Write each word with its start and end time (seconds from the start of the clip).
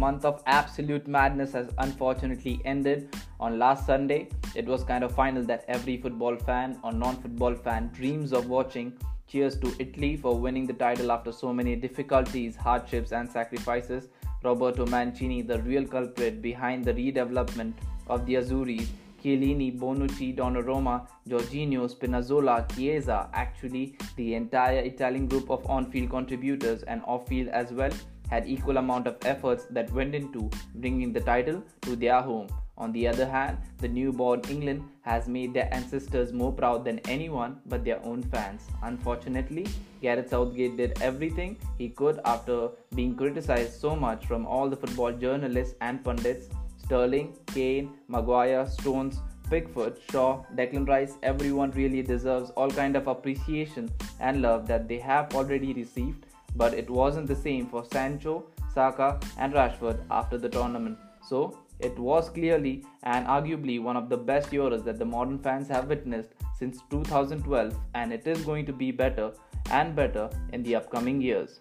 month 0.00 0.24
of 0.24 0.42
absolute 0.46 1.06
madness 1.06 1.52
has 1.52 1.68
unfortunately 1.78 2.60
ended 2.64 3.16
on 3.38 3.58
last 3.58 3.86
Sunday. 3.86 4.28
It 4.54 4.66
was 4.66 4.82
kind 4.82 5.04
of 5.04 5.14
final 5.14 5.42
that 5.44 5.64
every 5.68 5.96
football 5.98 6.36
fan 6.36 6.78
or 6.82 6.92
non 6.92 7.16
football 7.22 7.54
fan 7.54 7.90
dreams 7.92 8.32
of 8.32 8.48
watching. 8.48 8.94
Cheers 9.26 9.58
to 9.60 9.74
Italy 9.78 10.16
for 10.16 10.36
winning 10.36 10.66
the 10.66 10.72
title 10.72 11.12
after 11.12 11.32
so 11.32 11.52
many 11.52 11.76
difficulties, 11.76 12.56
hardships, 12.56 13.12
and 13.12 13.30
sacrifices. 13.30 14.08
Roberto 14.42 14.86
Mancini, 14.86 15.42
the 15.42 15.60
real 15.62 15.86
culprit 15.86 16.40
behind 16.40 16.84
the 16.84 16.94
redevelopment 16.94 17.74
of 18.08 18.24
the 18.26 18.34
Azzurri, 18.34 18.86
Chiellini, 19.22 19.78
Bonucci, 19.78 20.34
Donnarumma, 20.34 21.06
Jorginho, 21.28 21.82
Spinazzola, 21.94 22.56
Chiesa, 22.74 23.28
actually 23.34 23.96
the 24.16 24.34
entire 24.34 24.80
Italian 24.80 25.26
group 25.26 25.50
of 25.50 25.68
on-field 25.68 26.08
contributors 26.08 26.82
and 26.84 27.02
off-field 27.06 27.48
as 27.48 27.70
well 27.70 27.92
had 28.30 28.48
equal 28.48 28.78
amount 28.78 29.06
of 29.06 29.16
efforts 29.22 29.66
that 29.70 29.92
went 29.92 30.14
into 30.14 30.48
bringing 30.76 31.12
the 31.12 31.20
title 31.20 31.62
to 31.82 31.96
their 31.96 32.20
home. 32.22 32.48
On 32.78 32.92
the 32.92 33.06
other 33.06 33.26
hand, 33.28 33.58
the 33.78 33.88
newborn 33.88 34.40
England 34.48 34.82
has 35.02 35.28
made 35.28 35.52
their 35.52 35.68
ancestors 35.74 36.32
more 36.32 36.52
proud 36.52 36.84
than 36.84 36.98
anyone 37.00 37.60
but 37.66 37.84
their 37.84 38.02
own 38.04 38.22
fans. 38.22 38.62
Unfortunately, 38.82 39.66
Gareth 40.00 40.30
Southgate 40.30 40.78
did 40.78 41.02
everything 41.02 41.58
he 41.76 41.90
could 41.90 42.20
after 42.24 42.70
being 42.94 43.14
criticized 43.14 43.78
so 43.78 43.94
much 43.94 44.24
from 44.24 44.46
all 44.46 44.70
the 44.70 44.76
football 44.76 45.12
journalists 45.12 45.74
and 45.82 46.02
pundits 46.02 46.48
Sterling, 46.90 47.36
Kane, 47.46 47.92
Maguire, 48.08 48.66
Stones, 48.66 49.20
Pickford, 49.50 49.96
Shaw, 50.10 50.42
Declan 50.56 50.88
Rice, 50.88 51.14
everyone 51.22 51.70
really 51.72 52.02
deserves 52.02 52.50
all 52.56 52.70
kind 52.70 52.96
of 52.96 53.06
appreciation 53.08 53.90
and 54.20 54.42
love 54.42 54.66
that 54.68 54.88
they 54.88 54.98
have 54.98 55.34
already 55.34 55.72
received, 55.72 56.26
but 56.56 56.74
it 56.74 56.88
wasn't 56.88 57.26
the 57.26 57.36
same 57.36 57.66
for 57.66 57.84
Sancho, 57.84 58.44
Saka 58.74 59.18
and 59.38 59.52
Rashford 59.52 60.00
after 60.10 60.38
the 60.38 60.48
tournament. 60.48 60.98
So, 61.26 61.58
it 61.78 61.98
was 61.98 62.28
clearly 62.28 62.84
and 63.04 63.26
arguably 63.26 63.82
one 63.82 63.96
of 63.96 64.08
the 64.10 64.16
best 64.16 64.50
Euros 64.50 64.84
that 64.84 64.98
the 64.98 65.04
modern 65.04 65.38
fans 65.38 65.68
have 65.68 65.88
witnessed 65.88 66.30
since 66.58 66.80
2012 66.90 67.74
and 67.94 68.12
it 68.12 68.26
is 68.26 68.42
going 68.42 68.66
to 68.66 68.72
be 68.72 68.90
better 68.90 69.32
and 69.70 69.96
better 69.96 70.28
in 70.52 70.62
the 70.62 70.76
upcoming 70.76 71.20
years. 71.22 71.58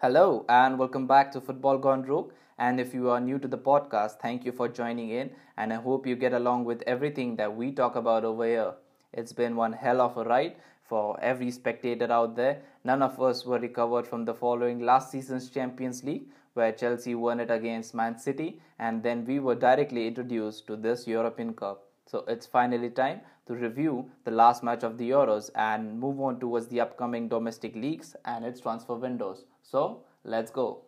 Hello 0.00 0.44
and 0.48 0.78
welcome 0.78 1.06
back 1.06 1.32
to 1.32 1.40
Football 1.40 1.78
Gone 1.78 2.02
Rogue. 2.02 2.32
And 2.58 2.78
if 2.78 2.94
you 2.94 3.10
are 3.10 3.20
new 3.20 3.38
to 3.38 3.48
the 3.48 3.58
podcast, 3.58 4.20
thank 4.20 4.44
you 4.44 4.52
for 4.52 4.68
joining 4.68 5.10
in. 5.10 5.30
And 5.56 5.72
I 5.72 5.76
hope 5.76 6.06
you 6.06 6.14
get 6.14 6.32
along 6.32 6.66
with 6.66 6.82
everything 6.86 7.36
that 7.36 7.56
we 7.56 7.72
talk 7.72 7.96
about 7.96 8.24
over 8.24 8.46
here. 8.46 8.74
It's 9.16 9.32
been 9.32 9.54
one 9.54 9.72
hell 9.72 10.00
of 10.00 10.16
a 10.16 10.24
ride 10.24 10.56
for 10.82 11.18
every 11.20 11.50
spectator 11.50 12.10
out 12.10 12.34
there. 12.34 12.62
None 12.82 13.00
of 13.00 13.20
us 13.22 13.46
were 13.46 13.60
recovered 13.60 14.06
from 14.06 14.24
the 14.24 14.34
following 14.34 14.80
last 14.80 15.12
season's 15.12 15.48
Champions 15.48 16.02
League, 16.02 16.26
where 16.54 16.72
Chelsea 16.72 17.14
won 17.14 17.40
it 17.40 17.50
against 17.50 17.94
Man 17.94 18.18
City, 18.18 18.60
and 18.78 19.02
then 19.02 19.24
we 19.24 19.38
were 19.38 19.54
directly 19.54 20.06
introduced 20.08 20.66
to 20.66 20.76
this 20.76 21.06
European 21.06 21.54
Cup. 21.54 21.84
So 22.06 22.24
it's 22.28 22.46
finally 22.46 22.90
time 22.90 23.20
to 23.46 23.54
review 23.54 24.10
the 24.24 24.30
last 24.30 24.62
match 24.62 24.82
of 24.82 24.98
the 24.98 25.10
Euros 25.10 25.50
and 25.54 25.98
move 25.98 26.20
on 26.20 26.40
towards 26.40 26.66
the 26.66 26.80
upcoming 26.80 27.28
domestic 27.28 27.74
leagues 27.76 28.16
and 28.24 28.44
its 28.44 28.60
transfer 28.60 28.94
windows. 28.94 29.44
So 29.62 30.02
let's 30.24 30.50
go. 30.50 30.82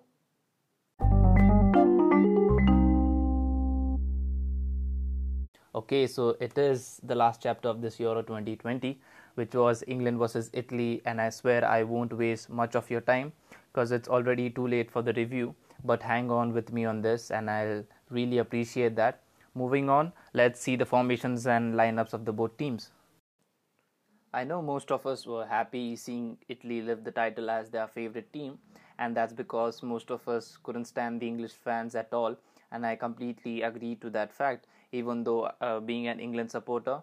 Okay, 5.76 6.06
so 6.06 6.30
it 6.40 6.56
is 6.56 7.02
the 7.02 7.14
last 7.14 7.42
chapter 7.42 7.68
of 7.68 7.82
this 7.82 8.00
Euro 8.00 8.22
2020, 8.22 8.98
which 9.34 9.54
was 9.54 9.84
England 9.86 10.18
versus 10.18 10.48
Italy, 10.54 11.02
and 11.04 11.20
I 11.20 11.28
swear 11.28 11.62
I 11.66 11.82
won't 11.82 12.14
waste 12.14 12.48
much 12.48 12.74
of 12.74 12.90
your 12.90 13.02
time 13.02 13.34
because 13.70 13.92
it's 13.92 14.08
already 14.08 14.48
too 14.48 14.66
late 14.66 14.90
for 14.90 15.02
the 15.02 15.12
review. 15.12 15.54
But 15.84 16.02
hang 16.02 16.30
on 16.30 16.54
with 16.54 16.72
me 16.72 16.86
on 16.86 17.02
this, 17.02 17.30
and 17.30 17.50
I'll 17.50 17.84
really 18.08 18.38
appreciate 18.38 18.96
that. 18.96 19.20
Moving 19.54 19.90
on, 19.90 20.14
let's 20.32 20.60
see 20.60 20.76
the 20.76 20.86
formations 20.86 21.46
and 21.46 21.74
lineups 21.74 22.14
of 22.14 22.24
the 22.24 22.32
both 22.32 22.56
teams. 22.56 22.90
I 24.32 24.44
know 24.44 24.62
most 24.62 24.90
of 24.90 25.06
us 25.06 25.26
were 25.26 25.44
happy 25.44 25.94
seeing 25.96 26.38
Italy 26.48 26.80
lift 26.80 27.04
the 27.04 27.12
title 27.12 27.50
as 27.50 27.68
their 27.68 27.86
favorite 27.86 28.32
team, 28.32 28.58
and 28.98 29.14
that's 29.14 29.34
because 29.34 29.82
most 29.82 30.10
of 30.10 30.26
us 30.26 30.56
couldn't 30.62 30.86
stand 30.86 31.20
the 31.20 31.28
English 31.28 31.52
fans 31.52 31.94
at 31.94 32.14
all, 32.14 32.34
and 32.72 32.86
I 32.86 32.96
completely 32.96 33.60
agree 33.60 33.96
to 33.96 34.08
that 34.10 34.32
fact, 34.32 34.66
even 34.92 35.24
though 35.24 35.50
uh, 35.60 35.80
being 35.80 36.08
an 36.08 36.20
England 36.20 36.50
supporter. 36.50 37.00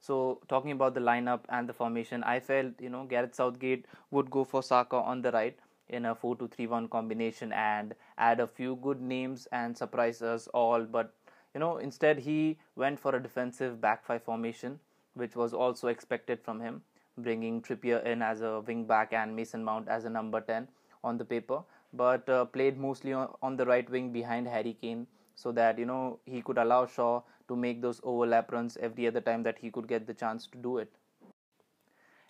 So, 0.00 0.40
talking 0.48 0.72
about 0.72 0.94
the 0.94 1.00
lineup 1.00 1.40
and 1.48 1.68
the 1.68 1.72
formation, 1.72 2.22
I 2.24 2.40
felt 2.40 2.80
you 2.80 2.90
know 2.90 3.04
Gareth 3.04 3.34
Southgate 3.34 3.86
would 4.10 4.30
go 4.30 4.44
for 4.44 4.62
Saka 4.62 4.96
on 4.96 5.22
the 5.22 5.32
right 5.32 5.58
in 5.88 6.06
a 6.06 6.14
4 6.14 6.36
2 6.36 6.48
3 6.48 6.66
1 6.66 6.88
combination 6.88 7.52
and 7.52 7.94
add 8.18 8.40
a 8.40 8.46
few 8.46 8.76
good 8.76 9.00
names 9.00 9.46
and 9.52 9.76
surprise 9.76 10.22
us 10.22 10.48
all, 10.48 10.84
but 10.84 11.14
you 11.54 11.60
know 11.60 11.76
instead 11.78 12.18
he 12.18 12.58
went 12.76 12.98
for 12.98 13.14
a 13.14 13.22
defensive 13.22 13.80
back 13.80 14.04
five 14.04 14.22
formation 14.22 14.78
which 15.14 15.36
was 15.36 15.54
also 15.54 15.88
expected 15.88 16.40
from 16.42 16.60
him, 16.60 16.82
bringing 17.18 17.62
Trippier 17.62 18.04
in 18.04 18.22
as 18.22 18.42
a 18.42 18.60
wing 18.60 18.84
back 18.84 19.12
and 19.12 19.34
Mason 19.34 19.64
Mount 19.64 19.88
as 19.88 20.04
a 20.04 20.10
number 20.10 20.40
10 20.40 20.68
on 21.02 21.18
the 21.18 21.24
paper, 21.24 21.62
but 21.92 22.28
uh, 22.28 22.44
played 22.44 22.76
mostly 22.78 23.12
on, 23.12 23.28
on, 23.42 23.56
the 23.56 23.64
right 23.64 23.88
wing 23.88 24.12
behind 24.12 24.48
Harry 24.48 24.76
Kane 24.80 25.06
so 25.34 25.52
that 25.52 25.78
you 25.78 25.86
know 25.86 26.18
he 26.24 26.42
could 26.42 26.58
allow 26.58 26.86
Shaw 26.86 27.22
to 27.48 27.56
make 27.56 27.82
those 27.82 28.00
overlap 28.02 28.52
runs 28.52 28.76
every 28.78 29.06
other 29.06 29.20
time 29.20 29.42
that 29.42 29.58
he 29.58 29.70
could 29.70 29.88
get 29.88 30.06
the 30.06 30.14
chance 30.14 30.46
to 30.48 30.58
do 30.58 30.78
it. 30.78 30.92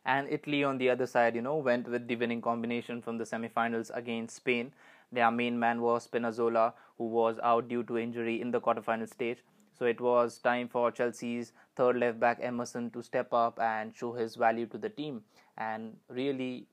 And 0.05 0.29
Italy 0.29 0.65
on 0.65 0.79
the 0.79 0.91
other 0.91 1.07
side, 1.07 1.35
you 1.35 1.43
know, 1.43 1.57
went 1.57 1.89
with 1.89 2.07
the 2.09 2.17
winning 2.17 2.43
combination 2.43 3.01
from 3.01 3.17
the 3.17 3.25
semi-finals 3.25 3.91
against 3.95 4.37
Spain. 4.37 4.73
Their 5.11 5.31
main 5.31 5.59
man 5.59 5.81
was 5.81 6.07
Spinazzola, 6.07 6.75
who 6.99 7.05
was 7.05 7.39
out 7.43 7.69
due 7.69 7.85
to 7.85 7.97
injury 7.97 8.41
in 8.41 8.51
the 8.51 8.61
quarterfinal 8.61 9.09
stage 9.09 9.39
so 9.79 9.87
it 9.87 10.01
was 10.01 10.39
time 10.39 10.69
for 10.69 10.91
Chelsea's 10.93 11.53
third 11.77 11.97
left 11.97 12.21
back 12.21 12.39
Emerson 12.41 12.91
to 12.91 13.03
step 13.03 13.33
up 13.33 13.59
and 13.61 13.95
show 13.95 14.13
his 14.13 14.37
value 14.37 14.67
to 14.67 14.79
the 14.79 14.89
team. 14.89 15.23
And 15.59 15.97
really, 16.09 16.67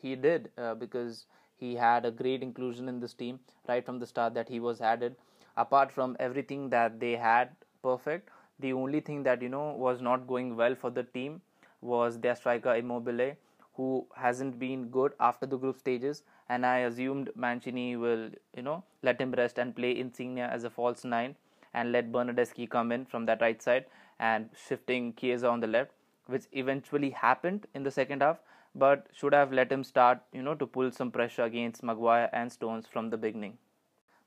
he 0.00 0.16
did 0.16 0.50
uh, 0.56 0.74
because 0.74 1.26
he 1.56 1.74
had 1.74 2.06
a 2.06 2.10
great 2.10 2.42
inclusion 2.42 2.88
in 2.88 3.00
this 3.00 3.12
team 3.12 3.40
right 3.68 3.84
from 3.84 3.98
the 3.98 4.06
start 4.06 4.34
that 4.34 4.48
he 4.48 4.58
was 4.58 4.80
added. 4.80 5.16
Apart 5.56 5.92
from 5.92 6.16
everything 6.20 6.70
that 6.70 7.00
they 7.00 7.16
had 7.16 7.50
perfect, 7.82 8.30
the 8.58 8.72
only 8.72 9.00
thing 9.00 9.22
that 9.24 9.42
you 9.42 9.48
know 9.48 9.72
was 9.72 10.00
not 10.00 10.26
going 10.26 10.56
well 10.56 10.74
for 10.74 10.90
the 10.90 11.02
team 11.02 11.40
was 11.80 12.18
their 12.18 12.34
striker 12.34 12.74
Immobile, 12.74 13.36
who 13.74 14.06
hasn't 14.14 14.58
been 14.58 14.88
good 14.88 15.12
after 15.20 15.46
the 15.46 15.56
group 15.56 15.78
stages. 15.78 16.22
And 16.48 16.66
I 16.66 16.78
assumed 16.78 17.30
Mancini 17.34 17.96
will 17.96 18.30
you 18.56 18.62
know 18.62 18.84
let 19.02 19.20
him 19.20 19.32
rest 19.32 19.58
and 19.58 19.74
play 19.74 19.98
Insigne 19.98 20.38
as 20.38 20.64
a 20.64 20.70
false 20.70 21.04
nine 21.04 21.36
and 21.72 21.92
let 21.92 22.12
Bernardeschi 22.12 22.68
come 22.68 22.92
in 22.92 23.04
from 23.06 23.26
that 23.26 23.40
right 23.40 23.62
side 23.62 23.86
and 24.18 24.50
shifting 24.66 25.14
Chiesa 25.14 25.48
on 25.48 25.60
the 25.60 25.66
left, 25.66 25.92
which 26.26 26.44
eventually 26.52 27.10
happened 27.10 27.66
in 27.74 27.82
the 27.84 27.90
second 27.90 28.22
half, 28.22 28.38
but 28.74 29.06
should 29.12 29.32
have 29.32 29.52
let 29.52 29.70
him 29.72 29.84
start, 29.84 30.20
you 30.32 30.42
know, 30.42 30.54
to 30.54 30.66
pull 30.66 30.90
some 30.90 31.10
pressure 31.10 31.44
against 31.44 31.82
Maguire 31.82 32.28
and 32.32 32.52
Stones 32.52 32.86
from 32.86 33.10
the 33.10 33.16
beginning. 33.16 33.56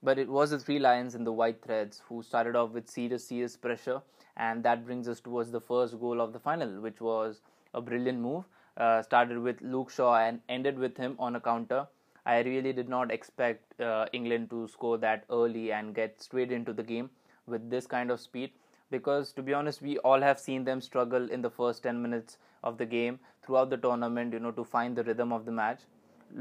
But 0.03 0.19
it 0.19 0.27
was 0.27 0.51
the 0.51 0.59
three 0.59 0.79
lions 0.79 1.15
in 1.15 1.23
the 1.23 1.31
white 1.31 1.63
threads 1.63 2.01
who 2.07 2.21
started 2.21 2.55
off 2.55 2.71
with 2.71 2.89
serious, 2.89 3.25
serious 3.27 3.55
pressure, 3.55 4.01
and 4.37 4.63
that 4.63 4.85
brings 4.85 5.07
us 5.07 5.21
towards 5.21 5.51
the 5.51 5.61
first 5.61 5.99
goal 5.99 6.19
of 6.19 6.33
the 6.33 6.39
final, 6.39 6.81
which 6.81 6.99
was 6.99 7.41
a 7.73 7.81
brilliant 7.81 8.19
move. 8.19 8.43
Uh, 8.75 9.01
started 9.01 9.39
with 9.39 9.61
Luke 9.61 9.89
Shaw 9.89 10.17
and 10.17 10.41
ended 10.49 10.77
with 10.77 10.97
him 10.97 11.15
on 11.19 11.35
a 11.35 11.39
counter. 11.39 11.87
I 12.25 12.39
really 12.39 12.73
did 12.73 12.89
not 12.89 13.11
expect 13.11 13.79
uh, 13.79 14.07
England 14.13 14.49
to 14.49 14.67
score 14.67 14.97
that 14.97 15.25
early 15.29 15.71
and 15.71 15.93
get 15.93 16.21
straight 16.21 16.51
into 16.51 16.73
the 16.73 16.83
game 16.83 17.09
with 17.47 17.69
this 17.69 17.85
kind 17.85 18.09
of 18.11 18.19
speed 18.19 18.51
because 18.93 19.31
to 19.33 19.41
be 19.41 19.53
honest 19.53 19.81
we 19.81 19.97
all 20.09 20.21
have 20.21 20.39
seen 20.39 20.63
them 20.63 20.81
struggle 20.87 21.29
in 21.29 21.41
the 21.41 21.49
first 21.49 21.83
10 21.83 22.01
minutes 22.01 22.37
of 22.63 22.77
the 22.77 22.85
game 22.85 23.19
throughout 23.41 23.69
the 23.69 23.77
tournament 23.85 24.33
you 24.33 24.39
know 24.39 24.51
to 24.59 24.63
find 24.63 24.95
the 24.95 25.03
rhythm 25.03 25.33
of 25.37 25.45
the 25.45 25.51
match 25.51 25.81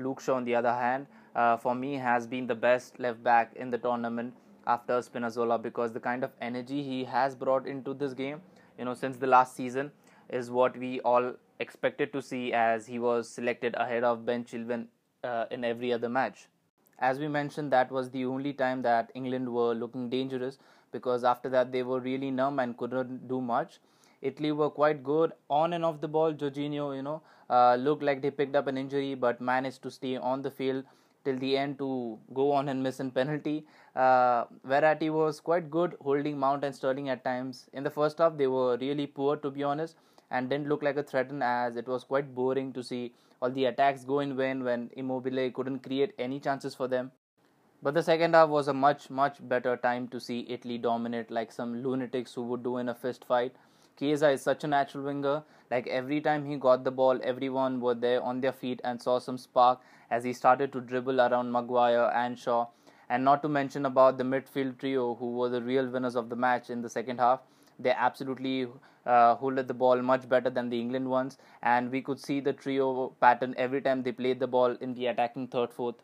luke 0.07 0.21
shaw 0.21 0.37
on 0.41 0.45
the 0.45 0.55
other 0.55 0.75
hand 0.83 1.07
uh, 1.35 1.57
for 1.57 1.75
me 1.75 1.95
has 1.95 2.27
been 2.27 2.47
the 2.47 2.55
best 2.55 2.99
left 2.99 3.23
back 3.23 3.53
in 3.57 3.71
the 3.71 3.79
tournament 3.79 4.35
after 4.67 4.99
spinazzola 5.01 5.61
because 5.61 5.93
the 5.93 6.01
kind 6.01 6.25
of 6.25 6.31
energy 6.41 6.83
he 6.83 7.05
has 7.05 7.35
brought 7.35 7.67
into 7.67 7.95
this 7.95 8.13
game 8.13 8.41
you 8.79 8.85
know 8.85 8.95
since 8.95 9.17
the 9.17 9.27
last 9.27 9.57
season 9.57 9.91
is 10.29 10.51
what 10.51 10.77
we 10.77 11.01
all 11.01 11.33
expected 11.59 12.13
to 12.13 12.23
see 12.23 12.53
as 12.53 12.87
he 12.87 12.99
was 12.99 13.29
selected 13.29 13.75
ahead 13.77 14.05
of 14.05 14.25
ben 14.25 14.45
chilwell 14.45 14.87
uh, 15.25 15.45
in 15.51 15.65
every 15.65 15.93
other 15.93 16.09
match 16.09 16.47
as 16.99 17.19
we 17.19 17.27
mentioned 17.27 17.73
that 17.73 17.91
was 17.91 18.11
the 18.11 18.25
only 18.25 18.53
time 18.53 18.83
that 18.83 19.11
england 19.15 19.53
were 19.53 19.75
looking 19.75 20.09
dangerous 20.09 20.59
because 20.93 21.25
after 21.25 21.49
that 21.49 21.73
they 21.73 21.83
were 21.83 22.01
really 22.01 22.31
numb 22.31 22.59
and 22.59 22.77
couldn't 22.77 23.27
do 23.27 23.41
much. 23.41 23.81
Italy 24.21 24.53
were 24.53 24.71
quite 24.71 25.03
good 25.03 25.33
on 25.51 25.73
and 25.73 25.85
off 25.85 26.01
the 26.01 26.07
ball. 26.07 26.33
Jorginho, 26.33 26.95
you 26.95 27.03
know, 27.03 27.23
uh, 27.51 27.75
looked 27.75 28.03
like 28.03 28.23
they 28.23 28.31
picked 28.31 28.55
up 28.55 28.69
an 28.69 28.79
injury 28.79 29.15
but 29.15 29.41
managed 29.41 29.83
to 29.83 29.91
stay 29.91 30.17
on 30.17 30.43
the 30.43 30.51
field 30.51 30.85
till 31.25 31.39
the 31.39 31.57
end 31.57 31.79
to 31.79 32.19
go 32.35 32.53
on 32.53 32.69
and 32.69 32.83
miss 32.83 33.01
a 33.01 33.05
penalty. 33.05 33.67
Uh, 33.95 34.45
Verratti 34.67 35.11
was 35.11 35.41
quite 35.41 35.71
good 35.71 35.97
holding 36.01 36.39
Mount 36.39 36.65
and 36.65 36.75
Sterling 36.75 37.09
at 37.09 37.25
times. 37.25 37.69
In 37.73 37.83
the 37.83 37.91
first 37.91 38.19
half, 38.19 38.37
they 38.37 38.47
were 38.47 38.77
really 38.79 39.07
poor 39.07 39.37
to 39.37 39.51
be 39.51 39.63
honest, 39.63 39.97
and 40.31 40.49
didn't 40.49 40.69
look 40.69 40.83
like 40.83 40.97
a 40.97 41.03
threat 41.03 41.31
as 41.43 41.77
it 41.77 41.87
was 41.87 42.05
quite 42.05 42.35
boring 42.35 42.73
to 42.73 42.83
see 42.83 43.13
all 43.41 43.51
the 43.51 43.65
attacks 43.67 44.05
go 44.05 44.21
in 44.21 44.37
vain 44.37 44.63
when 44.65 44.89
Immobile 44.97 45.51
couldn't 45.51 45.81
create 45.81 46.15
any 46.19 46.39
chances 46.39 46.75
for 46.75 46.89
them. 46.89 47.11
But 47.83 47.95
the 47.95 48.03
second 48.03 48.35
half 48.35 48.49
was 48.49 48.69
a 48.69 48.73
much, 48.73 49.11
much 49.11 49.37
better 49.49 49.77
time 49.77 50.07
to 50.09 50.21
see 50.21 50.47
Italy 50.49 50.79
dominate 50.79 51.33
like 51.33 51.51
some 51.51 51.83
lunatics 51.83 52.33
who 52.35 52.43
would 52.45 52.63
do 52.63 52.77
in 52.79 52.89
a 52.89 52.95
fist 52.95 53.25
fight. 53.25 53.57
Chiesa 53.99 54.31
is 54.31 54.43
such 54.43 54.65
a 54.65 54.67
natural 54.67 55.05
winger. 55.05 55.43
Like 55.71 55.87
every 55.87 56.21
time 56.21 56.45
he 56.45 56.57
got 56.57 56.85
the 56.85 56.91
ball, 56.91 57.21
everyone 57.23 57.81
were 57.81 57.95
there 57.95 58.23
on 58.23 58.41
their 58.41 58.53
feet 58.53 58.81
and 58.85 59.01
saw 59.01 59.19
some 59.19 59.39
spark 59.39 59.81
as 60.11 60.25
he 60.25 60.33
started 60.33 60.73
to 60.73 60.81
dribble 60.81 61.21
around 61.21 61.53
Maguire 61.53 62.11
and 62.15 62.39
Shaw. 62.39 62.67
And 63.09 63.25
not 63.25 63.43
to 63.43 63.49
mention 63.49 63.87
about 63.87 64.19
the 64.19 64.25
midfield 64.25 64.79
trio 64.79 65.15
who 65.15 65.33
were 65.33 65.49
the 65.49 65.63
real 65.63 65.89
winners 65.89 66.17
of 66.17 66.29
the 66.29 66.37
match 66.37 66.71
in 66.71 66.83
the 66.83 66.89
second 66.91 67.19
half. 67.19 67.41
They 67.79 67.91
absolutely 67.91 68.69
uh, 69.07 69.35
holded 69.37 69.69
the 69.69 69.75
ball 69.75 70.01
much 70.03 70.29
better 70.29 70.51
than 70.51 70.71
the 70.71 70.81
England 70.81 71.09
ones, 71.11 71.39
and 71.63 71.91
we 71.91 72.01
could 72.03 72.21
see 72.21 72.41
the 72.41 72.53
trio 72.53 73.15
pattern 73.21 73.55
every 73.59 73.81
time 73.83 74.03
they 74.03 74.13
played 74.13 74.41
the 74.41 74.47
ball 74.47 74.77
in 74.81 74.95
the 74.95 75.07
attacking 75.07 75.49
third, 75.49 75.73
fourth 75.73 75.97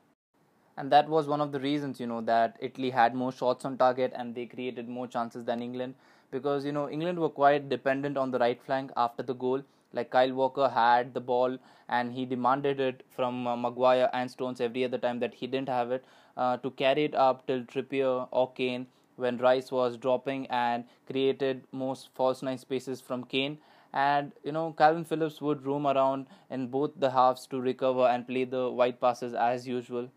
and 0.78 0.92
that 0.92 1.08
was 1.08 1.26
one 1.26 1.40
of 1.40 1.50
the 1.52 1.60
reasons 1.60 1.98
you 2.00 2.06
know 2.06 2.20
that 2.20 2.56
Italy 2.60 2.90
had 2.90 3.14
more 3.14 3.32
shots 3.32 3.64
on 3.64 3.76
target 3.76 4.12
and 4.14 4.34
they 4.34 4.46
created 4.46 4.88
more 4.88 5.06
chances 5.06 5.44
than 5.44 5.60
England 5.60 5.94
because 6.30 6.64
you 6.64 6.72
know 6.72 6.88
England 6.88 7.18
were 7.18 7.28
quite 7.28 7.68
dependent 7.68 8.16
on 8.16 8.30
the 8.30 8.38
right 8.38 8.60
flank 8.62 8.90
after 8.96 9.22
the 9.22 9.34
goal. 9.34 9.62
Like 9.92 10.10
Kyle 10.10 10.32
Walker 10.34 10.68
had 10.68 11.14
the 11.14 11.20
ball 11.20 11.56
and 11.88 12.12
he 12.12 12.26
demanded 12.26 12.78
it 12.80 13.02
from 13.16 13.46
uh, 13.46 13.56
Maguire 13.56 14.10
and 14.12 14.30
Stones 14.30 14.60
every 14.60 14.84
other 14.84 14.98
time 14.98 15.18
that 15.20 15.34
he 15.34 15.46
didn't 15.46 15.68
have 15.68 15.90
it 15.90 16.04
uh, 16.36 16.58
to 16.58 16.70
carry 16.72 17.04
it 17.04 17.14
up 17.14 17.46
till 17.46 17.62
Trippier 17.64 18.28
or 18.30 18.52
Kane 18.52 18.86
when 19.16 19.38
Rice 19.38 19.72
was 19.72 19.96
dropping 19.96 20.46
and 20.48 20.84
created 21.10 21.64
most 21.72 22.10
false 22.14 22.42
nine 22.42 22.58
spaces 22.58 23.00
from 23.00 23.24
Kane. 23.24 23.58
And 23.92 24.32
you 24.44 24.52
know 24.52 24.74
Kalvin 24.78 25.06
Phillips 25.06 25.40
would 25.40 25.64
roam 25.64 25.86
around 25.86 26.26
in 26.50 26.68
both 26.68 26.92
the 26.96 27.10
halves 27.10 27.46
to 27.48 27.60
recover 27.60 28.06
and 28.06 28.26
play 28.26 28.44
the 28.44 28.70
wide 28.70 29.00
passes 29.00 29.32
as 29.34 29.66
usual 29.66 30.10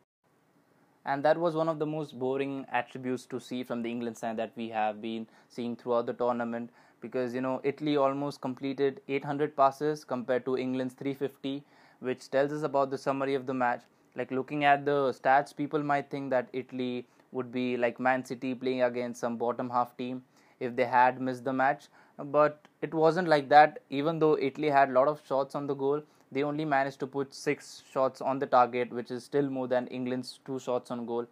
and 1.05 1.23
that 1.25 1.37
was 1.37 1.55
one 1.55 1.67
of 1.67 1.79
the 1.79 1.85
most 1.85 2.17
boring 2.17 2.65
attributes 2.71 3.25
to 3.25 3.39
see 3.39 3.63
from 3.63 3.81
the 3.81 3.89
England 3.89 4.17
side 4.17 4.37
that 4.37 4.51
we 4.55 4.69
have 4.69 5.01
been 5.01 5.27
seeing 5.49 5.75
throughout 5.75 6.05
the 6.05 6.13
tournament. 6.13 6.69
Because 7.01 7.33
you 7.33 7.41
know 7.41 7.59
Italy 7.63 7.97
almost 7.97 8.41
completed 8.41 9.01
800 9.07 9.55
passes 9.55 10.03
compared 10.03 10.45
to 10.45 10.57
England's 10.57 10.93
350 10.93 11.63
which 11.99 12.29
tells 12.29 12.51
us 12.51 12.63
about 12.63 12.89
the 12.91 12.97
summary 12.97 13.35
of 13.35 13.45
the 13.45 13.53
match. 13.53 13.81
Like 14.15 14.31
looking 14.31 14.65
at 14.65 14.85
the 14.85 15.11
stats 15.11 15.55
people 15.55 15.81
might 15.81 16.09
think 16.09 16.29
that 16.31 16.49
Italy 16.53 17.07
would 17.31 17.51
be 17.51 17.77
like 17.77 17.99
Man 17.99 18.25
City 18.25 18.53
playing 18.53 18.83
against 18.83 19.19
some 19.19 19.37
bottom 19.37 19.69
half 19.69 19.95
team 19.97 20.23
if 20.59 20.75
they 20.75 20.85
had 20.85 21.21
missed 21.21 21.43
the 21.43 21.53
match. 21.53 21.85
But 22.17 22.67
it 22.81 22.93
wasn't 22.93 23.27
like 23.27 23.49
that. 23.49 23.79
Even 23.89 24.19
though 24.19 24.37
Italy 24.37 24.69
had 24.69 24.89
a 24.89 24.93
lot 24.93 25.07
of 25.07 25.21
shots 25.25 25.55
on 25.55 25.65
the 25.65 25.73
goal 25.73 26.03
they 26.31 26.43
only 26.43 26.63
managed 26.63 26.99
to 27.01 27.07
put 27.07 27.33
six 27.33 27.83
shots 27.91 28.21
on 28.21 28.39
the 28.39 28.45
target, 28.45 28.91
which 28.91 29.11
is 29.11 29.23
still 29.23 29.49
more 29.49 29.67
than 29.67 29.87
England's 29.87 30.39
two 30.45 30.59
shots 30.59 30.89
on 30.89 31.05
goal. 31.05 31.27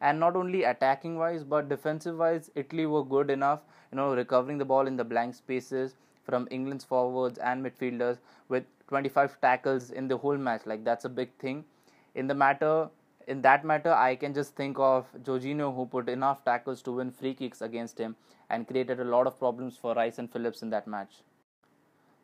And 0.00 0.18
not 0.18 0.36
only 0.36 0.64
attacking 0.64 1.18
wise, 1.18 1.44
but 1.44 1.68
defensive 1.68 2.18
wise, 2.18 2.50
Italy 2.54 2.86
were 2.86 3.04
good 3.04 3.30
enough, 3.30 3.60
you 3.92 3.96
know, 3.96 4.14
recovering 4.14 4.58
the 4.58 4.64
ball 4.64 4.86
in 4.86 4.96
the 4.96 5.04
blank 5.04 5.34
spaces 5.34 5.96
from 6.22 6.48
England's 6.50 6.84
forwards 6.84 7.38
and 7.38 7.64
midfielders 7.64 8.18
with 8.48 8.64
25 8.88 9.40
tackles 9.40 9.90
in 9.90 10.08
the 10.08 10.16
whole 10.16 10.36
match. 10.36 10.62
Like 10.66 10.84
that's 10.84 11.04
a 11.04 11.08
big 11.08 11.30
thing. 11.38 11.64
In 12.14 12.26
the 12.26 12.34
matter, 12.34 12.88
in 13.26 13.42
that 13.42 13.64
matter, 13.64 13.92
I 13.92 14.16
can 14.16 14.32
just 14.32 14.54
think 14.54 14.78
of 14.78 15.06
Jorginho 15.22 15.74
who 15.74 15.84
put 15.86 16.08
enough 16.08 16.44
tackles 16.44 16.80
to 16.82 16.92
win 16.92 17.10
free 17.10 17.34
kicks 17.34 17.60
against 17.60 17.98
him 17.98 18.16
and 18.48 18.66
created 18.66 19.00
a 19.00 19.04
lot 19.04 19.26
of 19.26 19.38
problems 19.38 19.76
for 19.76 19.94
Rice 19.94 20.18
and 20.18 20.32
Phillips 20.32 20.62
in 20.62 20.70
that 20.70 20.86
match 20.86 21.22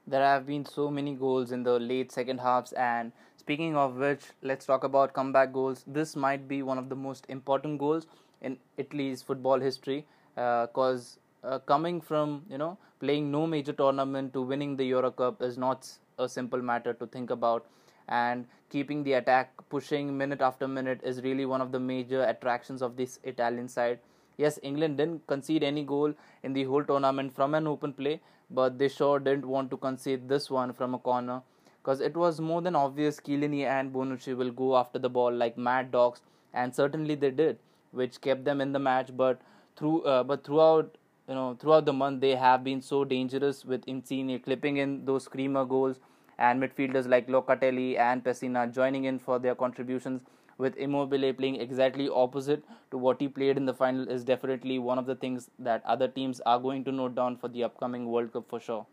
there 0.07 0.23
have 0.23 0.47
been 0.47 0.65
so 0.65 0.91
many 0.91 1.15
goals 1.15 1.53
in 1.53 1.63
the 1.63 1.79
late 1.79 2.13
second 2.13 2.39
halves 2.39 2.73
and 2.73 3.13
speaking 3.37 3.77
of 3.77 3.97
which 3.97 4.23
let's 4.43 4.67
talk 4.67 4.85
about 4.85 5.13
comeback 5.13 5.53
goals. 5.53 5.85
This 5.87 6.15
might 6.17 6.47
be 6.47 6.63
one 6.63 6.79
of 6.79 6.89
the 6.89 6.97
most 6.97 7.25
important 7.29 7.79
goals 7.79 8.07
in 8.43 8.59
italy's 8.77 9.23
football 9.23 9.61
history 9.61 10.07
because 10.35 11.19
uh, 11.45 11.47
uh, 11.49 11.59
coming 11.61 12.01
from 12.01 12.43
you 12.49 12.59
know 12.59 12.77
playing 13.01 13.31
no 13.31 13.47
major 13.47 13.73
tournament 13.73 14.33
to 14.33 14.43
winning 14.43 14.77
the 14.77 14.85
euro 14.85 15.11
cup 15.11 15.43
is 15.43 15.57
not 15.59 15.89
a 16.19 16.29
simple 16.29 16.63
matter 16.63 16.93
to 16.95 17.07
think 17.07 17.31
about. 17.31 17.67
And 18.09 18.47
keeping 18.71 19.03
the 19.03 19.15
attack 19.15 19.53
pushing 19.71 20.17
minute 20.17 20.41
after 20.41 20.69
minute 20.69 21.01
is 21.03 21.23
really 21.23 21.47
one 21.47 21.61
of 21.61 21.73
the 21.73 21.81
major 21.81 22.23
attractions 22.25 22.83
of 22.83 22.97
this 22.97 23.19
italian 23.25 23.69
side 23.69 23.99
yes 24.37 24.59
england 24.63 24.97
didn't 24.97 25.27
concede 25.27 25.63
any 25.63 25.83
goal 25.83 26.15
in 26.43 26.53
the 26.53 26.65
whole 26.65 26.85
tournament 26.85 27.35
from 27.35 27.55
an 27.55 27.67
open 27.67 27.93
play 27.93 28.21
but 28.51 28.79
they 28.79 28.89
sure 28.89 29.19
didn't 29.19 29.47
want 29.47 29.71
to 29.71 29.77
concede 29.77 30.29
this 30.29 30.51
one 30.51 30.73
from 30.73 30.95
a 30.95 30.99
corner 30.99 31.41
because 31.85 32.01
it 32.01 32.17
was 32.17 32.41
more 32.41 32.63
than 32.63 32.75
obvious 32.75 33.21
Chiellini 33.21 33.65
and 33.65 33.93
Bonucci 33.93 34.35
will 34.35 34.51
go 34.51 34.77
after 34.77 34.99
the 34.99 35.11
ball 35.11 35.31
like 35.33 35.59
mad 35.59 35.93
dogs, 35.93 36.23
and 36.55 36.75
certainly 36.75 37.15
they 37.15 37.31
did, 37.31 37.59
which 37.93 38.21
kept 38.23 38.45
them 38.45 38.63
in 38.63 38.73
the 38.73 38.79
match. 38.79 39.15
But 39.15 39.41
through, 39.77 40.03
uh, 40.03 40.23
but 40.23 40.45
throughout, 40.45 40.97
you 41.29 41.35
know, 41.35 41.57
throughout 41.61 41.85
the 41.85 41.93
month, 41.93 42.23
they 42.23 42.35
have 42.37 42.65
been 42.65 42.81
so 42.81 43.05
dangerous 43.05 43.67
with 43.67 43.85
Insigne 43.87 44.39
clipping 44.41 44.79
in 44.79 45.05
those 45.05 45.25
screamer 45.25 45.67
goals, 45.67 46.01
and 46.39 46.63
midfielders 46.63 47.07
like 47.07 47.29
Locatelli 47.29 47.99
and 47.99 48.25
Pessina 48.25 48.73
joining 48.73 49.05
in 49.05 49.19
for 49.19 49.39
their 49.39 49.55
contributions 49.55 50.23
with 50.59 50.77
Immobile 50.77 51.33
playing 51.33 51.61
exactly 51.61 52.09
opposite 52.09 52.65
to 52.91 52.99
what 52.99 53.21
he 53.21 53.29
played 53.29 53.57
in 53.57 53.67
the 53.67 53.75
final 53.75 54.09
is 54.09 54.25
definitely 54.25 54.79
one 54.79 54.99
of 54.99 55.07
the 55.07 55.15
things 55.15 55.51
that 55.59 55.85
other 55.85 56.09
teams 56.09 56.41
are 56.47 56.59
going 56.59 56.85
to 56.85 56.93
note 56.93 57.15
down 57.15 57.37
for 57.37 57.49
the 57.49 57.65
upcoming 57.65 58.07
World 58.07 58.33
Cup 58.33 58.49
for 58.49 58.61
sure. 58.61 58.87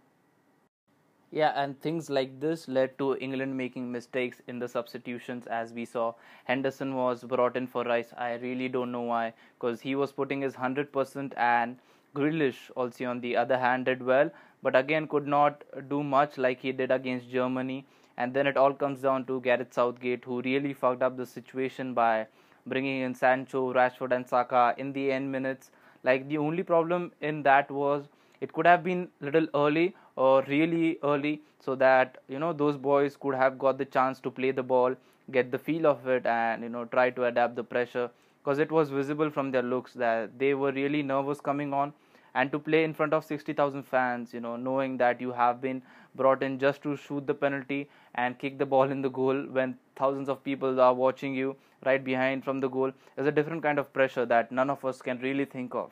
Yeah, 1.33 1.53
and 1.55 1.79
things 1.79 2.09
like 2.09 2.41
this 2.41 2.67
led 2.67 2.97
to 2.97 3.15
England 3.17 3.55
making 3.55 3.89
mistakes 3.89 4.41
in 4.47 4.59
the 4.59 4.67
substitutions 4.67 5.47
as 5.47 5.71
we 5.71 5.85
saw. 5.85 6.13
Henderson 6.43 6.95
was 6.95 7.23
brought 7.23 7.55
in 7.55 7.67
for 7.67 7.85
Rice. 7.85 8.13
I 8.17 8.33
really 8.33 8.67
don't 8.67 8.91
know 8.91 9.03
why, 9.03 9.33
because 9.57 9.79
he 9.79 9.95
was 9.95 10.11
putting 10.11 10.41
his 10.41 10.55
100% 10.55 11.31
and 11.37 11.77
Grealish 12.13 12.69
also 12.75 13.05
on 13.05 13.21
the 13.21 13.37
other 13.37 13.57
hand 13.57 13.85
did 13.85 14.03
well, 14.03 14.29
but 14.61 14.75
again 14.75 15.07
could 15.07 15.25
not 15.25 15.63
do 15.87 16.03
much 16.03 16.37
like 16.37 16.59
he 16.59 16.73
did 16.73 16.91
against 16.91 17.29
Germany 17.29 17.85
and 18.21 18.33
then 18.33 18.47
it 18.51 18.57
all 18.57 18.73
comes 18.73 19.01
down 19.01 19.25
to 19.25 19.41
Gareth 19.41 19.73
Southgate, 19.73 20.25
who 20.25 20.41
really 20.41 20.73
fucked 20.73 21.01
up 21.01 21.17
the 21.17 21.25
situation 21.25 21.93
by 21.93 22.27
bringing 22.67 23.01
in 23.01 23.15
Sancho, 23.15 23.73
Rashford, 23.73 24.15
and 24.15 24.27
Saka 24.27 24.75
in 24.77 24.93
the 24.93 25.11
end 25.11 25.31
minutes. 25.31 25.71
Like 26.03 26.27
the 26.29 26.37
only 26.37 26.63
problem 26.63 27.11
in 27.21 27.43
that 27.43 27.71
was 27.71 28.05
it 28.39 28.53
could 28.53 28.67
have 28.67 28.83
been 28.83 29.07
a 29.21 29.25
little 29.25 29.47
early 29.55 29.95
or 30.15 30.43
really 30.43 30.99
early, 31.03 31.41
so 31.59 31.75
that 31.75 32.17
you 32.27 32.39
know 32.39 32.53
those 32.53 32.77
boys 32.77 33.17
could 33.25 33.35
have 33.35 33.57
got 33.57 33.77
the 33.77 33.85
chance 33.85 34.19
to 34.27 34.31
play 34.31 34.51
the 34.51 34.63
ball, 34.63 34.95
get 35.31 35.51
the 35.51 35.59
feel 35.69 35.87
of 35.87 36.07
it, 36.07 36.25
and 36.25 36.63
you 36.63 36.69
know 36.69 36.85
try 36.85 37.09
to 37.09 37.25
adapt 37.25 37.55
the 37.55 37.63
pressure. 37.63 38.09
Because 38.43 38.59
it 38.59 38.71
was 38.71 38.89
visible 38.89 39.29
from 39.29 39.51
their 39.51 39.61
looks 39.73 39.93
that 39.93 40.37
they 40.39 40.53
were 40.53 40.71
really 40.71 41.03
nervous 41.03 41.39
coming 41.49 41.73
on 41.73 41.93
and 42.33 42.51
to 42.51 42.59
play 42.59 42.83
in 42.83 42.93
front 42.93 43.13
of 43.13 43.25
60,000 43.25 43.83
fans, 43.83 44.33
you 44.33 44.39
know, 44.39 44.55
knowing 44.55 44.97
that 44.97 45.19
you 45.21 45.31
have 45.31 45.61
been 45.61 45.81
brought 46.15 46.43
in 46.43 46.59
just 46.59 46.81
to 46.83 46.95
shoot 46.95 47.25
the 47.27 47.33
penalty 47.33 47.89
and 48.15 48.39
kick 48.39 48.57
the 48.57 48.65
ball 48.65 48.89
in 48.91 49.01
the 49.01 49.09
goal 49.09 49.45
when 49.51 49.77
thousands 49.95 50.29
of 50.29 50.43
people 50.43 50.79
are 50.79 50.93
watching 50.93 51.33
you 51.33 51.55
right 51.85 52.03
behind 52.03 52.43
from 52.43 52.59
the 52.59 52.67
goal 52.67 52.91
is 53.17 53.27
a 53.27 53.31
different 53.31 53.63
kind 53.63 53.79
of 53.79 53.91
pressure 53.93 54.25
that 54.25 54.51
none 54.51 54.69
of 54.69 54.83
us 54.85 55.01
can 55.01 55.19
really 55.19 55.45
think 55.45 55.73
of. 55.73 55.91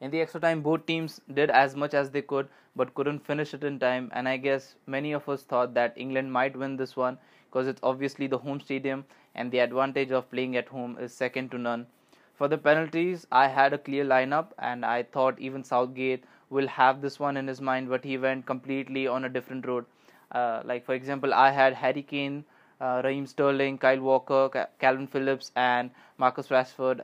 In 0.00 0.10
the 0.10 0.20
extra 0.20 0.40
time, 0.40 0.60
both 0.60 0.86
teams 0.86 1.20
did 1.32 1.50
as 1.50 1.76
much 1.76 1.94
as 1.94 2.10
they 2.10 2.22
could 2.22 2.48
but 2.76 2.94
couldn't 2.94 3.24
finish 3.24 3.54
it 3.54 3.64
in 3.64 3.78
time, 3.78 4.10
and 4.12 4.28
I 4.28 4.36
guess 4.36 4.74
many 4.86 5.12
of 5.12 5.28
us 5.28 5.42
thought 5.42 5.74
that 5.74 5.96
England 5.96 6.32
might 6.32 6.56
win 6.56 6.76
this 6.76 6.96
one 6.96 7.18
because 7.46 7.68
it's 7.68 7.80
obviously 7.82 8.26
the 8.26 8.38
home 8.38 8.60
stadium 8.60 9.04
and 9.34 9.50
the 9.50 9.60
advantage 9.60 10.10
of 10.10 10.30
playing 10.30 10.56
at 10.56 10.68
home 10.68 10.98
is 10.98 11.14
second 11.14 11.50
to 11.52 11.58
none. 11.58 11.86
For 12.34 12.48
the 12.48 12.58
penalties, 12.58 13.26
I 13.32 13.48
had 13.48 13.72
a 13.72 13.78
clear 13.78 14.04
lineup, 14.04 14.52
and 14.58 14.84
I 14.84 15.04
thought 15.04 15.38
even 15.38 15.64
Southgate 15.64 16.24
will 16.50 16.68
have 16.68 17.00
this 17.00 17.18
one 17.18 17.36
in 17.36 17.48
his 17.48 17.60
mind, 17.60 17.88
but 17.88 18.04
he 18.04 18.18
went 18.18 18.46
completely 18.46 19.06
on 19.06 19.24
a 19.24 19.28
different 19.28 19.66
road. 19.66 19.86
Uh, 20.30 20.62
like, 20.64 20.84
for 20.84 20.94
example, 20.94 21.32
I 21.32 21.50
had 21.50 21.74
Harry 21.74 22.02
Kane, 22.02 22.44
uh, 22.80 23.00
Raheem 23.04 23.26
Sterling, 23.26 23.78
Kyle 23.78 24.00
Walker, 24.00 24.68
Kalvin 24.80 25.08
Phillips, 25.08 25.50
and 25.56 25.90
Marcus 26.18 26.48
Rashford 26.48 27.02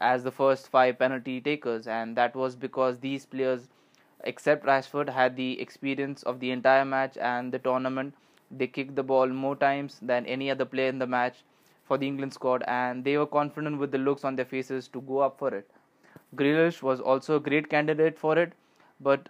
as 0.00 0.24
the 0.24 0.30
first 0.30 0.68
five 0.68 0.98
penalty 0.98 1.40
takers, 1.40 1.86
and 1.86 2.16
that 2.16 2.34
was 2.34 2.56
because 2.56 2.98
these 2.98 3.26
players, 3.26 3.68
except 4.24 4.64
Rashford, 4.64 5.08
had 5.10 5.36
the 5.36 5.60
experience 5.60 6.22
of 6.22 6.40
the 6.40 6.50
entire 6.50 6.84
match 6.84 7.16
and 7.18 7.52
the 7.52 7.58
tournament. 7.58 8.14
They 8.50 8.66
kicked 8.66 8.96
the 8.96 9.02
ball 9.02 9.28
more 9.28 9.56
times 9.56 9.98
than 10.00 10.26
any 10.26 10.50
other 10.50 10.64
player 10.64 10.88
in 10.88 10.98
the 10.98 11.06
match 11.06 11.44
for 11.90 11.98
the 11.98 12.08
England 12.08 12.34
squad, 12.38 12.64
and 12.78 13.04
they 13.04 13.16
were 13.18 13.26
confident 13.36 13.78
with 13.84 13.92
the 13.92 13.98
looks 14.08 14.24
on 14.30 14.36
their 14.40 14.50
faces 14.54 14.88
to 14.96 15.02
go 15.12 15.20
up 15.28 15.38
for 15.44 15.54
it. 15.60 15.70
Grealish 16.42 16.82
was 16.82 17.00
also 17.00 17.36
a 17.36 17.44
great 17.48 17.70
candidate 17.70 18.18
for 18.18 18.38
it, 18.38 18.54
but 19.00 19.28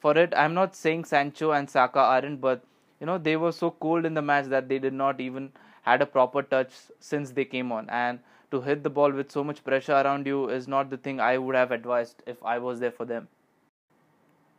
for 0.00 0.16
it, 0.18 0.34
I'm 0.36 0.54
not 0.54 0.74
saying 0.74 1.04
Sancho 1.04 1.52
and 1.52 1.70
Saka 1.70 2.00
aren't, 2.00 2.40
but 2.40 2.62
you 3.00 3.06
know 3.06 3.18
they 3.18 3.36
were 3.36 3.52
so 3.52 3.70
cold 3.86 4.06
in 4.12 4.14
the 4.14 4.22
match 4.32 4.46
that 4.46 4.68
they 4.68 4.78
did 4.78 4.94
not 4.94 5.20
even 5.20 5.52
had 5.82 6.02
a 6.02 6.06
proper 6.06 6.42
touch 6.42 6.72
since 7.12 7.32
they 7.32 7.44
came 7.56 7.72
on, 7.80 7.90
and 7.90 8.20
to 8.50 8.62
hit 8.62 8.82
the 8.82 8.90
ball 9.00 9.12
with 9.12 9.30
so 9.30 9.44
much 9.44 9.64
pressure 9.64 9.98
around 10.04 10.26
you 10.26 10.48
is 10.60 10.68
not 10.68 10.90
the 10.90 10.96
thing 11.08 11.20
I 11.20 11.38
would 11.38 11.54
have 11.54 11.70
advised 11.80 12.24
if 12.26 12.42
I 12.42 12.58
was 12.58 12.80
there 12.86 12.98
for 13.02 13.06
them. 13.14 13.28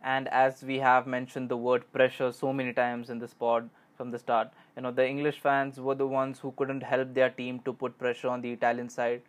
and 0.04 0.28
as 0.28 0.64
we 0.64 0.80
have 0.80 1.08
mentioned 1.08 1.50
the 1.50 1.58
word 1.58 1.84
pressure 1.94 2.32
so 2.32 2.52
many 2.54 2.74
times 2.74 3.10
in 3.10 3.20
this 3.20 3.34
pod 3.34 3.70
from 4.02 4.12
the 4.18 4.20
start. 4.26 4.52
You 4.76 4.84
know 4.84 4.92
the 5.00 5.08
english 5.14 5.40
fans 5.48 5.80
were 5.88 5.98
the 6.04 6.08
ones 6.20 6.40
who 6.46 6.54
couldn't 6.62 6.90
help 6.92 7.14
their 7.18 7.30
team 7.42 7.60
to 7.66 7.74
put 7.82 8.00
pressure 8.04 8.30
on 8.36 8.42
the 8.46 8.54
italian 8.60 8.90
side. 8.98 9.22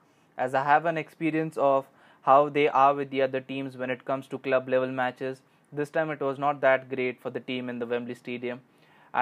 As 0.45 0.55
i 0.61 0.63
have 0.69 0.87
an 0.93 1.01
experience 1.07 1.59
of 1.71 1.91
how 2.29 2.39
they 2.59 2.69
are 2.83 2.95
with 3.01 3.11
the 3.15 3.23
other 3.27 3.43
teams 3.53 3.77
when 3.83 3.97
it 3.97 4.07
comes 4.11 4.31
to 4.35 4.45
club 4.47 4.71
level 4.77 4.95
matches 5.03 5.43
this 5.81 5.93
time 5.97 6.15
it 6.15 6.25
was 6.29 6.39
not 6.47 6.63
that 6.65 6.89
great 6.95 7.21
for 7.27 7.31
the 7.37 7.45
team 7.51 7.69
in 7.75 7.79
the 7.85 7.91
wembley 7.93 8.15
stadium. 8.15 8.61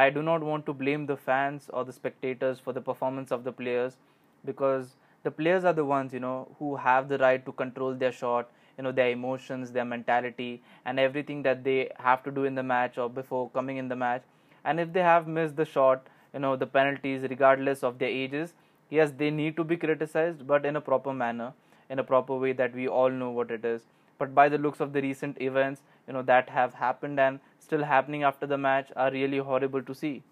I 0.01 0.09
do 0.11 0.23
not 0.23 0.43
want 0.53 0.67
to 0.67 0.73
blame 0.73 1.07
the 1.07 1.17
fans 1.17 1.69
or 1.73 1.85
the 1.85 1.93
spectators 1.93 2.61
for 2.61 2.73
the 2.73 2.81
performance 2.81 3.33
of 3.33 3.45
the 3.45 3.53
players 3.53 3.97
because 4.45 4.97
the 5.25 5.31
players 5.31 5.65
are 5.65 5.73
the 5.73 5.85
ones 5.85 6.13
you 6.19 6.21
know 6.21 6.49
who 6.59 6.75
have 6.77 7.09
the 7.09 7.19
right 7.19 7.45
to 7.45 7.53
control 7.53 7.95
their 8.03 8.13
shot 8.13 8.51
you 8.77 8.85
know 8.85 8.93
their 8.93 9.11
emotions 9.11 9.73
their 9.79 9.85
mentality 9.85 10.53
and 10.85 10.99
everything 11.07 11.43
that 11.49 11.65
they 11.65 11.79
have 12.09 12.23
to 12.29 12.31
do 12.39 12.45
in 12.51 12.55
the 12.55 12.67
match 12.75 12.99
or 12.99 13.09
before 13.19 13.49
coming 13.51 13.77
in 13.85 13.89
the 13.89 13.99
match 14.05 14.23
and 14.65 14.81
if 14.81 14.93
they 14.93 15.03
have 15.03 15.27
missed 15.27 15.57
the 15.57 15.65
shot 15.65 16.07
you 16.35 16.41
know 16.41 16.57
the 16.57 16.67
penalties 16.67 17.23
regardless 17.35 17.83
of 17.83 17.99
their 17.99 18.15
ages 18.25 18.55
yes 18.91 19.13
they 19.23 19.31
need 19.31 19.57
to 19.57 19.65
be 19.65 19.77
criticized 19.77 20.47
but 20.47 20.65
in 20.65 20.77
a 20.77 20.81
proper 20.81 21.13
manner 21.13 21.53
in 21.89 21.99
a 21.99 22.05
proper 22.05 22.37
way 22.37 22.53
that 22.53 22.75
we 22.75 22.89
all 22.89 23.11
know 23.11 23.31
what 23.31 23.51
it 23.51 23.65
is 23.65 23.83
but 24.19 24.35
by 24.35 24.49
the 24.49 24.59
looks 24.59 24.81
of 24.81 24.93
the 24.93 25.03
recent 25.03 25.41
events 25.41 25.83
you 26.07 26.13
know 26.13 26.23
that 26.23 26.49
have 26.49 26.75
happened 26.75 27.19
and 27.21 27.41
still 27.59 27.85
happening 27.85 28.23
after 28.23 28.47
the 28.47 28.59
match 28.59 28.93
are 28.97 29.11
really 29.11 29.39
horrible 29.39 29.83
to 29.83 29.95
see 29.95 30.23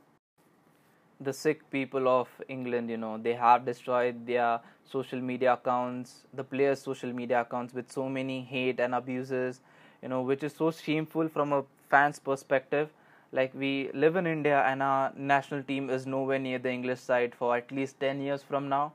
the 1.20 1.32
sick 1.32 1.68
people 1.70 2.08
of 2.08 2.28
England, 2.49 2.90
you 2.90 2.97
know, 2.97 3.18
they 3.18 3.35
have 3.35 3.64
destroyed 3.64 4.26
their 4.26 4.61
social 4.85 5.20
media 5.20 5.54
accounts, 5.54 6.25
the 6.32 6.44
players' 6.44 6.80
social 6.80 7.12
media 7.12 7.40
accounts 7.40 7.75
with 7.75 7.90
so 7.90 8.08
many 8.08 8.42
hate 8.42 8.78
and 8.80 8.94
abuses, 8.94 9.61
you 10.02 10.08
know, 10.08 10.23
which 10.23 10.42
is 10.42 10.54
so 10.54 10.70
shameful 10.70 11.28
from 11.28 11.52
a 11.52 11.64
fan's 11.90 12.18
perspective. 12.18 12.90
Like 13.30 13.52
we 13.54 13.90
live 13.92 14.16
in 14.16 14.26
India 14.26 14.62
and 14.62 14.82
our 14.82 15.12
national 15.16 15.62
team 15.62 15.90
is 15.90 16.06
nowhere 16.06 16.38
near 16.38 16.58
the 16.58 16.70
English 16.70 17.00
side 17.00 17.35
for 17.35 17.56
at 17.56 17.70
least 17.70 18.00
10 18.00 18.20
years 18.20 18.42
from 18.42 18.68
now, 18.68 18.92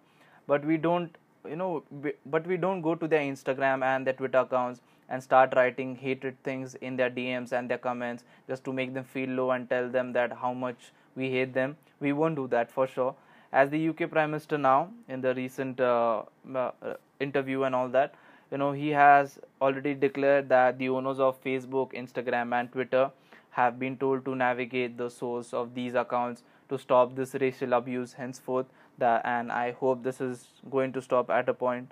but 0.47 0.65
we 0.65 0.77
don't, 0.77 1.15
you 1.47 1.55
know, 1.55 1.83
but 2.25 2.47
we 2.47 2.57
don't 2.57 2.81
go 2.81 2.95
to 2.95 3.07
their 3.07 3.21
Instagram 3.21 3.83
and 3.83 4.07
their 4.07 4.13
Twitter 4.13 4.39
accounts 4.39 4.81
and 5.09 5.21
start 5.21 5.53
writing 5.55 5.95
hatred 5.95 6.41
things 6.43 6.73
in 6.75 6.95
their 6.95 7.11
DMs 7.11 7.51
and 7.51 7.69
their 7.69 7.77
comments 7.77 8.23
just 8.47 8.63
to 8.63 8.73
make 8.73 8.93
them 8.93 9.03
feel 9.03 9.29
low 9.29 9.51
and 9.51 9.69
tell 9.69 9.87
them 9.89 10.13
that 10.13 10.31
how 10.33 10.53
much 10.53 10.91
we 11.15 11.29
hate 11.29 11.53
them. 11.53 11.77
We 11.99 12.13
won't 12.13 12.35
do 12.35 12.47
that 12.47 12.71
for 12.71 12.87
sure. 12.87 13.15
As 13.51 13.69
the 13.69 13.89
UK 13.89 14.09
Prime 14.09 14.31
Minister 14.31 14.57
now, 14.57 14.89
in 15.07 15.21
the 15.21 15.35
recent 15.35 15.79
uh, 15.79 16.23
uh, 16.55 16.71
interview 17.19 17.63
and 17.63 17.75
all 17.75 17.87
that, 17.89 18.15
you 18.49 18.57
know, 18.57 18.71
he 18.71 18.89
has 18.89 19.37
already 19.61 19.93
declared 19.93 20.49
that 20.49 20.79
the 20.79 20.89
owners 20.89 21.19
of 21.19 21.43
Facebook, 21.43 21.93
Instagram, 21.93 22.53
and 22.59 22.71
Twitter 22.71 23.11
have 23.53 23.79
been 23.79 23.97
told 23.97 24.25
to 24.25 24.35
navigate 24.35 24.97
the 24.97 25.09
source 25.09 25.53
of 25.53 25.73
these 25.73 25.95
accounts 25.95 26.43
to 26.69 26.77
stop 26.77 27.15
this 27.15 27.35
racial 27.39 27.73
abuse 27.73 28.13
henceforth. 28.13 28.67
That, 28.97 29.25
and 29.25 29.51
I 29.51 29.71
hope 29.71 30.03
this 30.03 30.21
is 30.21 30.45
going 30.69 30.93
to 30.93 31.01
stop 31.01 31.29
at 31.29 31.49
a 31.49 31.53
point. 31.53 31.91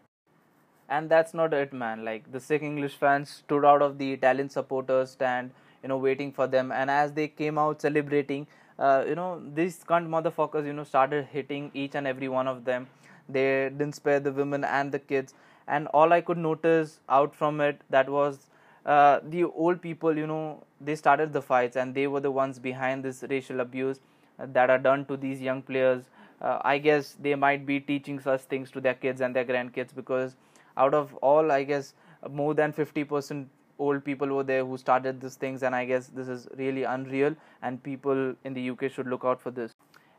And 0.89 1.09
that's 1.09 1.33
not 1.33 1.53
it, 1.53 1.73
man. 1.73 2.05
Like 2.05 2.31
the 2.31 2.39
sick 2.39 2.61
English 2.61 2.95
fans 2.95 3.29
stood 3.29 3.65
out 3.65 3.81
of 3.81 3.97
the 3.97 4.11
Italian 4.13 4.49
supporters 4.49 5.11
stand, 5.11 5.51
you 5.81 5.89
know, 5.89 5.97
waiting 5.97 6.31
for 6.31 6.47
them. 6.47 6.71
And 6.71 6.91
as 6.91 7.13
they 7.13 7.27
came 7.27 7.57
out 7.57 7.81
celebrating, 7.81 8.47
uh, 8.79 9.03
you 9.07 9.15
know 9.15 9.41
these 9.53 9.83
cunt 9.89 10.07
motherfuckers 10.15 10.65
you 10.65 10.73
know 10.73 10.83
started 10.83 11.27
hitting 11.31 11.69
each 11.73 11.95
and 11.95 12.07
every 12.07 12.27
one 12.27 12.47
of 12.47 12.63
them 12.65 12.87
they 13.29 13.69
didn't 13.69 13.93
spare 13.93 14.19
the 14.19 14.31
women 14.31 14.63
and 14.63 14.91
the 14.91 14.99
kids 14.99 15.33
and 15.67 15.87
all 15.99 16.13
i 16.13 16.21
could 16.29 16.37
notice 16.37 16.99
out 17.09 17.35
from 17.35 17.61
it 17.61 17.81
that 17.89 18.09
was 18.09 18.47
uh, 18.85 19.19
the 19.29 19.43
old 19.43 19.81
people 19.81 20.17
you 20.17 20.27
know 20.27 20.63
they 20.79 20.95
started 20.95 21.33
the 21.33 21.41
fights 21.41 21.75
and 21.75 21.93
they 21.93 22.07
were 22.07 22.19
the 22.19 22.31
ones 22.31 22.59
behind 22.59 23.03
this 23.03 23.23
racial 23.29 23.59
abuse 23.59 23.99
uh, 24.39 24.47
that 24.51 24.69
are 24.69 24.79
done 24.79 25.05
to 25.05 25.17
these 25.17 25.41
young 25.41 25.61
players. 25.61 26.05
Uh, 26.41 26.57
i 26.63 26.75
guess 26.79 27.15
they 27.21 27.35
might 27.35 27.67
be 27.67 27.79
teaching 27.79 28.19
such 28.19 28.41
things 28.41 28.71
to 28.71 28.81
their 28.81 28.95
kids 28.95 29.21
and 29.21 29.35
their 29.35 29.45
grandkids 29.45 29.93
because 29.93 30.35
out 30.75 30.95
of 30.95 31.13
all 31.17 31.51
i 31.51 31.63
guess 31.63 31.93
more 32.31 32.55
than 32.55 32.73
50% 32.73 33.45
old 33.77 34.03
people 34.03 34.27
were 34.27 34.43
there 34.43 34.65
who 34.65 34.77
started 34.77 35.21
these 35.21 35.35
things 35.35 35.61
and 35.63 35.75
i 35.75 35.85
guess 35.85 36.07
this 36.07 36.27
is 36.27 36.47
really 36.57 36.83
unreal 36.83 37.35
and 37.61 37.83
people 37.83 38.33
in 38.43 38.53
the 38.55 38.69
uk 38.71 38.91
should 38.91 39.07
look 39.07 39.23
out 39.23 39.39
for 39.41 39.51
this. 39.51 39.71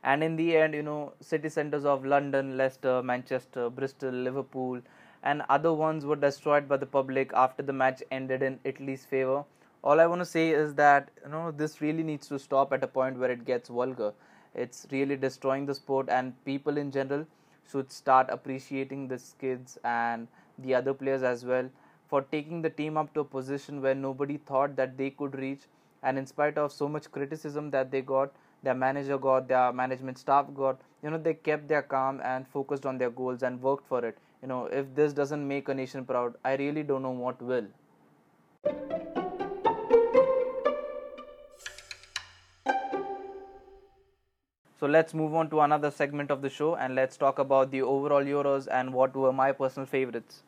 And 0.05 0.25
in 0.25 0.35
the 0.37 0.57
end 0.57 0.75
you 0.75 0.83
know 0.83 1.13
city 1.21 1.49
centers 1.49 1.85
of 1.85 2.05
london 2.05 2.57
leicester 2.57 3.03
manchester 3.03 3.71
bristol 3.71 4.11
liverpool 4.11 4.81
and 5.23 5.43
other 5.49 5.73
ones 5.73 6.05
were 6.05 6.17
destroyed 6.17 6.69
by 6.69 6.77
the 6.77 6.87
public 6.87 7.33
after 7.35 7.63
the 7.63 7.73
match 7.73 8.03
ended 8.11 8.43
in 8.43 8.59
italy's 8.65 9.05
favor 9.05 9.45
all 9.83 10.01
i 10.01 10.07
want 10.07 10.21
to 10.21 10.31
say 10.33 10.51
is 10.51 10.75
that 10.75 11.11
you 11.25 11.31
know 11.31 11.51
this 11.51 11.81
really 11.81 12.03
needs 12.03 12.29
to 12.29 12.39
stop 12.39 12.73
at 12.73 12.85
a 12.85 12.87
point 12.87 13.19
where 13.19 13.31
it 13.31 13.45
gets 13.45 13.69
vulgar 13.69 14.13
it's 14.55 14.87
really 14.91 15.17
destroying 15.17 15.67
the 15.67 15.75
sport 15.75 16.09
and 16.09 16.33
people 16.45 16.77
in 16.77 16.91
general 16.91 17.27
should 17.71 17.91
start 17.91 18.27
appreciating 18.31 19.09
these 19.09 19.35
kids 19.41 19.79
and 19.85 20.29
the 20.59 20.75
other 20.75 20.95
players 20.95 21.23
as 21.23 21.45
well 21.45 21.69
for 22.09 22.23
taking 22.31 22.61
the 22.61 22.69
team 22.69 22.97
up 22.99 23.13
to 23.15 23.21
a 23.21 23.25
position 23.25 23.81
where 23.81 23.95
nobody 23.95 24.37
thought 24.37 24.77
that 24.77 24.99
they 24.99 25.11
could 25.11 25.35
reach. 25.35 25.63
And 26.03 26.19
in 26.19 26.27
spite 26.27 26.59
of 26.59 26.73
so 26.73 26.89
much 26.89 27.11
criticism 27.11 27.71
that 27.71 27.91
they 27.91 28.03
got, 28.03 28.33
their 28.63 28.75
manager 28.75 29.17
got, 29.17 29.49
their 29.49 29.73
management 29.73 30.19
staff 30.19 30.47
got, 30.55 30.81
you 31.03 31.09
know, 31.11 31.17
they 31.17 31.35
kept 31.35 31.69
their 31.69 31.83
calm 31.83 32.21
and 32.23 32.47
focused 32.47 32.85
on 32.85 32.99
their 32.99 33.09
goals 33.09 33.43
and 33.43 33.63
worked 33.63 33.87
for 33.89 34.05
it. 34.05 34.19
You 34.43 34.49
know, 34.49 34.67
if 34.67 34.93
this 34.95 35.13
doesn't 35.13 35.47
make 35.47 35.69
a 35.69 35.75
nation 35.75 36.05
proud, 36.05 36.35
I 36.45 36.57
really 36.57 36.83
don't 36.83 37.03
know 37.03 37.11
what 37.11 37.41
will. 37.41 37.69
So 44.81 44.87
let's 44.89 45.15
move 45.15 45.33
on 45.33 45.49
to 45.51 45.61
another 45.61 45.93
segment 45.93 46.33
of 46.33 46.43
the 46.43 46.51
show 46.51 46.75
and 46.75 46.97
let's 46.97 47.17
talk 47.17 47.39
about 47.39 47.71
the 47.71 47.83
overall 47.83 48.25
Euros 48.25 48.67
and 48.69 48.93
what 48.93 49.15
were 49.15 49.33
my 49.33 49.53
personal 49.53 49.87
favorites. 49.87 50.43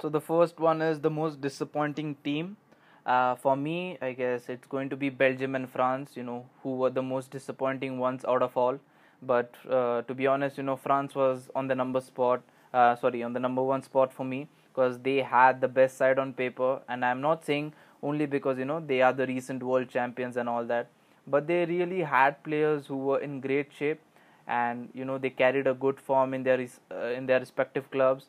So 0.00 0.08
the 0.08 0.20
first 0.20 0.58
one 0.58 0.80
is 0.80 1.00
the 1.00 1.10
most 1.10 1.42
disappointing 1.42 2.16
team. 2.24 2.56
Uh, 3.04 3.34
for 3.34 3.54
me, 3.54 3.98
I 4.00 4.12
guess 4.12 4.48
it's 4.48 4.66
going 4.66 4.88
to 4.88 4.96
be 4.96 5.10
Belgium 5.10 5.54
and 5.54 5.68
France. 5.68 6.12
You 6.14 6.22
know, 6.22 6.46
who 6.62 6.76
were 6.76 6.88
the 6.88 7.02
most 7.02 7.30
disappointing 7.30 7.98
ones 7.98 8.24
out 8.24 8.40
of 8.40 8.56
all. 8.56 8.78
But 9.20 9.54
uh, 9.68 10.00
to 10.02 10.14
be 10.14 10.26
honest, 10.26 10.56
you 10.56 10.62
know, 10.62 10.76
France 10.76 11.14
was 11.14 11.50
on 11.54 11.68
the 11.68 11.74
number 11.74 12.00
spot. 12.00 12.42
Uh, 12.74 12.96
sorry, 12.96 13.22
on 13.22 13.32
the 13.32 13.40
number 13.40 13.62
one 13.62 13.82
spot 13.82 14.12
for 14.12 14.24
me 14.24 14.48
because 14.68 14.98
they 15.00 15.18
had 15.22 15.60
the 15.60 15.68
best 15.68 15.96
side 15.96 16.18
on 16.18 16.32
paper. 16.32 16.80
And 16.88 17.04
I'm 17.04 17.20
not 17.20 17.44
saying 17.44 17.72
only 18.02 18.26
because 18.26 18.58
you 18.58 18.64
know 18.64 18.80
they 18.80 19.00
are 19.02 19.12
the 19.12 19.26
recent 19.26 19.62
world 19.62 19.88
champions 19.88 20.36
and 20.36 20.48
all 20.48 20.64
that, 20.66 20.88
but 21.26 21.46
they 21.46 21.64
really 21.66 22.02
had 22.02 22.42
players 22.42 22.86
who 22.86 22.96
were 23.10 23.20
in 23.20 23.40
great 23.40 23.72
shape, 23.78 24.00
and 24.46 24.88
you 24.94 25.04
know 25.04 25.18
they 25.18 25.30
carried 25.30 25.66
a 25.66 25.74
good 25.74 26.00
form 26.00 26.34
in 26.34 26.42
their 26.42 26.66
uh, 26.90 27.06
in 27.20 27.26
their 27.26 27.40
respective 27.40 27.90
clubs 27.90 28.26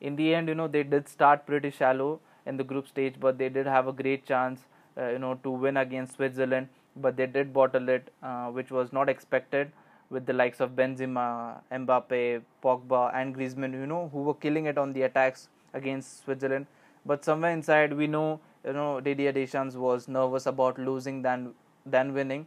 in 0.00 0.16
the 0.16 0.34
end, 0.34 0.48
you 0.48 0.54
know, 0.54 0.68
they 0.68 0.82
did 0.82 1.08
start 1.08 1.46
pretty 1.46 1.70
shallow 1.70 2.20
in 2.46 2.56
the 2.56 2.64
group 2.64 2.88
stage, 2.88 3.14
but 3.18 3.38
they 3.38 3.48
did 3.48 3.66
have 3.66 3.88
a 3.88 3.92
great 3.92 4.24
chance, 4.26 4.60
uh, 4.96 5.08
you 5.08 5.18
know, 5.18 5.34
to 5.42 5.50
win 5.50 5.76
against 5.76 6.14
Switzerland. 6.16 6.68
But 6.96 7.16
they 7.16 7.26
did 7.26 7.52
bottle 7.52 7.88
it, 7.88 8.12
uh, 8.22 8.46
which 8.48 8.70
was 8.70 8.92
not 8.92 9.08
expected 9.08 9.72
with 10.10 10.26
the 10.26 10.32
likes 10.32 10.60
of 10.60 10.70
Benzema, 10.70 11.60
Mbappe, 11.70 12.42
Pogba, 12.62 13.14
and 13.14 13.34
Griezmann, 13.34 13.72
you 13.72 13.86
know, 13.86 14.08
who 14.12 14.22
were 14.22 14.34
killing 14.34 14.66
it 14.66 14.78
on 14.78 14.92
the 14.92 15.02
attacks 15.02 15.48
against 15.74 16.24
Switzerland. 16.24 16.66
But 17.04 17.24
somewhere 17.24 17.52
inside, 17.52 17.92
we 17.92 18.06
know, 18.06 18.40
you 18.64 18.72
know, 18.72 19.00
Didier 19.00 19.32
Deschamps 19.32 19.74
was 19.74 20.08
nervous 20.08 20.46
about 20.46 20.78
losing 20.78 21.22
than 21.22 21.54
than 21.86 22.12
winning, 22.12 22.46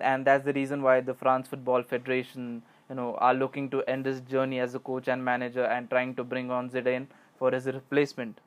and 0.00 0.24
that's 0.24 0.44
the 0.44 0.52
reason 0.52 0.82
why 0.82 1.00
the 1.00 1.14
France 1.14 1.48
Football 1.48 1.82
Federation 1.82 2.62
you 2.88 2.94
know 2.94 3.14
are 3.16 3.34
looking 3.34 3.68
to 3.70 3.82
end 3.84 4.06
his 4.06 4.20
journey 4.20 4.60
as 4.60 4.74
a 4.74 4.78
coach 4.78 5.08
and 5.08 5.24
manager 5.24 5.64
and 5.64 5.90
trying 5.90 6.14
to 6.14 6.24
bring 6.24 6.50
on 6.50 6.70
Zidane 6.70 7.06
for 7.38 7.50
his 7.50 7.66
replacement. 7.66 8.40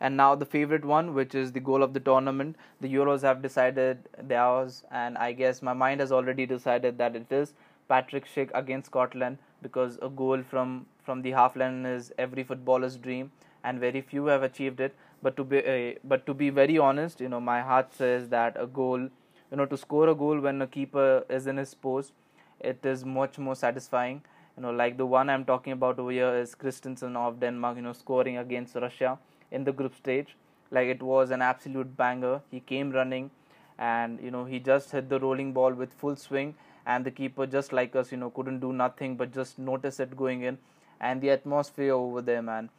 And 0.00 0.16
now 0.16 0.34
the 0.34 0.44
favorite 0.44 0.84
one, 0.84 1.14
which 1.14 1.34
is 1.34 1.52
the 1.52 1.60
goal 1.60 1.82
of 1.82 1.94
the 1.94 2.00
tournament. 2.00 2.56
The 2.80 2.92
Euros 2.92 3.22
have 3.22 3.40
decided 3.40 4.08
theirs, 4.20 4.82
and 4.90 5.16
I 5.16 5.32
guess 5.32 5.62
my 5.62 5.72
mind 5.72 6.00
has 6.00 6.10
already 6.10 6.44
decided 6.44 6.98
that 6.98 7.14
it 7.14 7.30
is 7.30 7.54
Patrick 7.92 8.26
Schick 8.34 8.50
against 8.62 8.92
Scotland 8.92 9.38
because 9.62 9.98
a 10.02 10.08
goal 10.22 10.42
from 10.42 10.86
from 11.08 11.22
the 11.22 11.32
half 11.38 11.56
line 11.62 11.84
is 11.94 12.12
every 12.26 12.44
footballer's 12.50 12.96
dream, 13.08 13.32
and 13.64 13.80
very 13.86 14.00
few 14.12 14.26
have 14.26 14.42
achieved 14.50 14.80
it. 14.88 14.94
But 15.22 15.36
to 15.36 15.44
be 15.44 15.64
uh, 15.74 15.98
but 16.12 16.26
to 16.26 16.34
be 16.44 16.50
very 16.62 16.78
honest, 16.88 17.20
you 17.26 17.28
know, 17.36 17.40
my 17.52 17.60
heart 17.72 17.94
says 18.02 18.28
that 18.36 18.56
a 18.66 18.66
goal, 18.66 19.08
you 19.50 19.56
know, 19.62 19.66
to 19.66 19.76
score 19.86 20.08
a 20.08 20.14
goal 20.24 20.40
when 20.48 20.62
a 20.62 20.66
keeper 20.78 21.08
is 21.40 21.46
in 21.54 21.56
his 21.64 21.74
post 21.74 22.12
it 22.60 22.84
is 22.84 23.04
much 23.04 23.38
more 23.38 23.54
satisfying. 23.54 24.22
You 24.56 24.62
know, 24.62 24.70
like 24.70 24.96
the 24.96 25.06
one 25.06 25.30
I'm 25.30 25.44
talking 25.44 25.72
about 25.72 25.98
over 25.98 26.10
here 26.10 26.34
is 26.36 26.54
Christensen 26.54 27.16
of 27.16 27.40
Denmark. 27.40 27.76
You 27.76 27.82
know, 27.82 27.92
scoring 27.92 28.38
against 28.38 28.74
Russia 28.74 29.18
in 29.50 29.64
the 29.64 29.72
group 29.72 29.94
stage. 29.96 30.36
Like 30.70 30.88
it 30.88 31.02
was 31.02 31.30
an 31.30 31.42
absolute 31.42 31.96
banger. 31.96 32.40
He 32.50 32.60
came 32.60 32.92
running, 32.92 33.30
and 33.78 34.20
you 34.20 34.30
know 34.30 34.44
he 34.44 34.58
just 34.58 34.92
hit 34.92 35.08
the 35.08 35.20
rolling 35.20 35.52
ball 35.52 35.72
with 35.72 35.92
full 35.92 36.16
swing, 36.16 36.54
and 36.86 37.04
the 37.04 37.10
keeper, 37.10 37.46
just 37.46 37.72
like 37.72 37.94
us, 37.96 38.12
you 38.12 38.18
know, 38.18 38.30
couldn't 38.30 38.60
do 38.60 38.72
nothing 38.72 39.16
but 39.16 39.32
just 39.32 39.58
notice 39.58 40.00
it 40.00 40.16
going 40.16 40.42
in, 40.42 40.58
and 41.00 41.20
the 41.20 41.30
atmosphere 41.30 41.92
over 41.92 42.22
there, 42.22 42.42
man, 42.42 42.70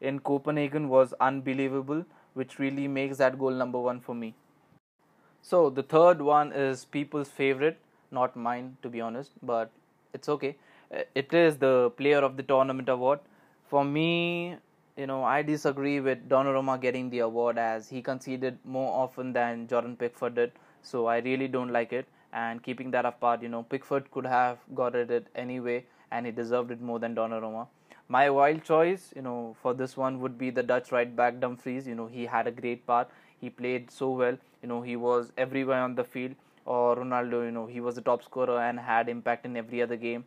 in 0.00 0.18
Copenhagen 0.20 0.88
was 0.88 1.14
unbelievable, 1.20 2.04
which 2.34 2.58
really 2.58 2.88
makes 2.88 3.18
that 3.18 3.38
goal 3.38 3.50
number 3.50 3.78
one 3.78 4.00
for 4.00 4.14
me. 4.14 4.34
So 5.42 5.70
the 5.70 5.82
third 5.82 6.20
one 6.20 6.52
is 6.52 6.84
people's 6.84 7.28
favorite, 7.28 7.78
not 8.10 8.36
mine 8.36 8.76
to 8.82 8.88
be 8.88 9.00
honest, 9.00 9.32
but 9.42 9.70
it's 10.12 10.28
okay. 10.28 10.56
It 11.14 11.32
is 11.32 11.56
the 11.58 11.90
player 11.96 12.18
of 12.18 12.36
the 12.36 12.42
tournament 12.42 12.88
award. 12.88 13.20
For 13.68 13.84
me, 13.84 14.56
you 14.96 15.06
know, 15.06 15.22
I 15.22 15.42
disagree 15.42 16.00
with 16.00 16.28
Donnarumma 16.28 16.80
getting 16.80 17.10
the 17.10 17.20
award 17.20 17.58
as 17.58 17.88
he 17.88 18.02
conceded 18.02 18.58
more 18.64 18.92
often 18.92 19.32
than 19.32 19.68
Jordan 19.68 19.96
Pickford 19.96 20.34
did. 20.34 20.52
So 20.82 21.06
I 21.06 21.18
really 21.18 21.48
don't 21.48 21.70
like 21.70 21.92
it. 21.92 22.06
And 22.32 22.62
keeping 22.62 22.90
that 22.92 23.04
apart, 23.04 23.42
you 23.42 23.48
know, 23.48 23.62
Pickford 23.64 24.10
could 24.10 24.26
have 24.26 24.58
got 24.74 24.94
it 24.94 25.26
anyway, 25.34 25.84
and 26.10 26.26
he 26.26 26.32
deserved 26.32 26.70
it 26.70 26.80
more 26.80 26.98
than 26.98 27.14
Donnarumma. 27.14 27.66
My 28.08 28.28
wild 28.30 28.64
choice, 28.64 29.12
you 29.14 29.22
know, 29.22 29.56
for 29.62 29.72
this 29.72 29.96
one 29.96 30.20
would 30.20 30.36
be 30.36 30.50
the 30.50 30.62
Dutch 30.62 30.90
right 30.92 31.14
back 31.14 31.40
Dumfries. 31.40 31.86
You 31.86 31.94
know, 31.94 32.06
he 32.06 32.26
had 32.26 32.46
a 32.46 32.50
great 32.50 32.86
part. 32.86 33.08
He 33.40 33.50
played 33.50 33.90
so 33.90 34.10
well. 34.10 34.36
You 34.62 34.68
know, 34.68 34.82
he 34.82 34.96
was 34.96 35.32
everywhere 35.38 35.80
on 35.82 35.94
the 35.94 36.04
field. 36.04 36.34
Or 36.66 36.96
Ronaldo, 36.96 37.44
you 37.44 37.50
know, 37.52 37.66
he 37.66 37.80
was 37.80 37.94
the 37.94 38.00
top 38.00 38.22
scorer 38.22 38.60
and 38.60 38.78
had 38.78 39.08
impact 39.08 39.46
in 39.46 39.56
every 39.56 39.82
other 39.82 39.96
game. 39.96 40.24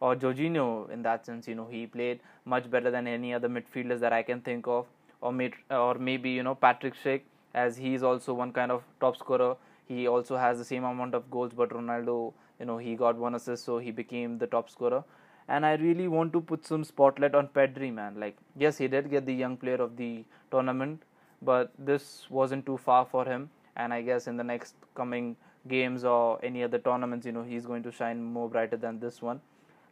Or 0.00 0.14
Jorginho, 0.16 0.90
in 0.90 1.02
that 1.02 1.26
sense, 1.26 1.46
you 1.48 1.54
know, 1.54 1.66
he 1.70 1.86
played 1.86 2.20
much 2.44 2.70
better 2.70 2.90
than 2.90 3.06
any 3.06 3.34
other 3.34 3.48
midfielders 3.48 4.00
that 4.00 4.12
I 4.12 4.22
can 4.22 4.40
think 4.40 4.66
of. 4.66 4.86
Or 5.20 5.32
or 5.70 5.94
maybe 5.94 6.30
you 6.30 6.42
know 6.42 6.54
Patrick 6.54 6.94
Schick, 7.02 7.22
as 7.54 7.76
he 7.76 7.94
is 7.94 8.02
also 8.02 8.34
one 8.34 8.52
kind 8.52 8.70
of 8.70 8.82
top 9.00 9.16
scorer. 9.16 9.56
He 9.86 10.06
also 10.06 10.36
has 10.36 10.58
the 10.58 10.64
same 10.64 10.84
amount 10.84 11.14
of 11.14 11.30
goals, 11.30 11.52
but 11.52 11.70
Ronaldo, 11.70 12.32
you 12.58 12.66
know, 12.66 12.78
he 12.78 12.94
got 12.94 13.16
one 13.16 13.34
assist, 13.34 13.64
so 13.64 13.78
he 13.78 13.90
became 13.90 14.38
the 14.38 14.46
top 14.46 14.70
scorer 14.70 15.04
and 15.48 15.66
I 15.66 15.74
really 15.74 16.08
want 16.08 16.32
to 16.32 16.40
put 16.40 16.66
some 16.66 16.84
spotlight 16.84 17.34
on 17.34 17.48
Pedri, 17.48 17.92
man. 17.92 18.18
Like, 18.18 18.36
yes, 18.56 18.78
he 18.78 18.88
did 18.88 19.10
get 19.10 19.26
the 19.26 19.34
young 19.34 19.56
player 19.56 19.76
of 19.76 19.96
the 19.96 20.24
tournament, 20.50 21.02
but 21.42 21.72
this 21.78 22.26
wasn't 22.30 22.64
too 22.64 22.78
far 22.78 23.04
for 23.04 23.24
him. 23.24 23.50
And 23.76 23.92
I 23.92 24.02
guess 24.02 24.26
in 24.26 24.36
the 24.36 24.44
next 24.44 24.74
coming 24.94 25.36
games 25.68 26.04
or 26.04 26.38
any 26.42 26.62
other 26.62 26.78
tournaments, 26.78 27.26
you 27.26 27.32
know, 27.32 27.42
he's 27.42 27.66
going 27.66 27.82
to 27.82 27.92
shine 27.92 28.22
more 28.22 28.48
brighter 28.48 28.76
than 28.76 29.00
this 29.00 29.20
one. 29.20 29.40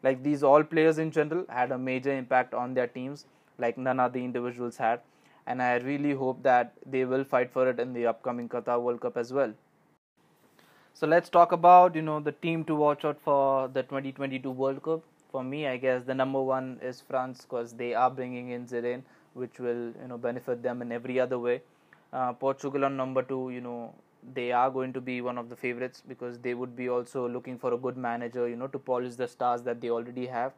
Like 0.03 0.23
these 0.23 0.43
all 0.43 0.63
players 0.65 0.99
in 0.99 1.11
general 1.11 1.45
had 1.49 1.71
a 1.71 1.79
major 1.79 2.13
impact 2.13 2.55
on 2.55 2.75
their 2.75 2.87
teams, 2.87 3.27
like 3.59 3.77
none 3.77 4.01
of 4.01 4.13
the 4.13 4.25
individuals 4.25 4.77
had. 4.77 5.01
And 5.47 5.61
I 5.61 5.75
really 5.77 6.13
hope 6.13 6.43
that 6.45 6.73
they 6.87 7.05
will 7.05 7.25
fight 7.25 7.53
for 7.53 7.69
it 7.69 7.79
in 7.79 7.93
the 7.93 8.07
upcoming 8.07 8.49
Qatar 8.49 8.81
World 8.81 9.01
Cup 9.01 9.17
as 9.17 9.33
well. 9.33 9.53
So 10.95 11.07
let's 11.07 11.29
talk 11.29 11.53
about 11.53 11.95
you 11.97 12.03
know 12.03 12.21
the 12.21 12.33
team 12.33 12.65
to 12.65 12.75
watch 12.75 13.05
out 13.05 13.21
for 13.21 13.69
the 13.69 13.83
2022 13.83 14.51
World 14.51 14.83
Cup 14.83 15.03
for 15.33 15.43
me, 15.43 15.67
I 15.67 15.79
guess 15.79 16.05
the 16.05 16.15
number 16.15 16.41
one 16.41 16.79
is 16.83 17.01
France 17.01 17.43
because 17.43 17.73
they 17.73 17.95
are 17.95 18.11
bringing 18.11 18.51
in 18.51 18.67
Zidane, 18.67 19.03
which 19.33 19.59
will 19.59 19.85
you 20.03 20.09
know 20.09 20.19
benefit 20.19 20.63
them 20.63 20.83
in 20.83 20.93
every 20.93 21.19
other 21.19 21.39
way. 21.39 21.63
Uh, 22.13 22.33
Portugal 22.35 22.85
on 22.85 22.97
number 22.97 23.23
two, 23.23 23.51
you 23.51 23.63
know 23.63 23.95
they 24.35 24.53
are 24.53 24.71
going 24.71 24.93
to 24.93 25.01
be 25.01 25.21
one 25.21 25.39
of 25.39 25.49
the 25.49 25.57
favorites 25.57 26.03
because 26.07 26.39
they 26.39 26.55
would 26.55 26.77
be 26.77 26.89
also 26.89 27.29
looking 27.29 27.59
for 27.59 27.73
a 27.75 27.79
good 27.79 27.97
manager, 27.97 28.47
you 28.49 28.55
know, 28.55 28.69
to 28.69 28.79
polish 28.79 29.17
the 29.17 29.27
stars 29.27 29.63
that 29.63 29.81
they 29.81 29.91
already 29.91 30.27
have. 30.27 30.53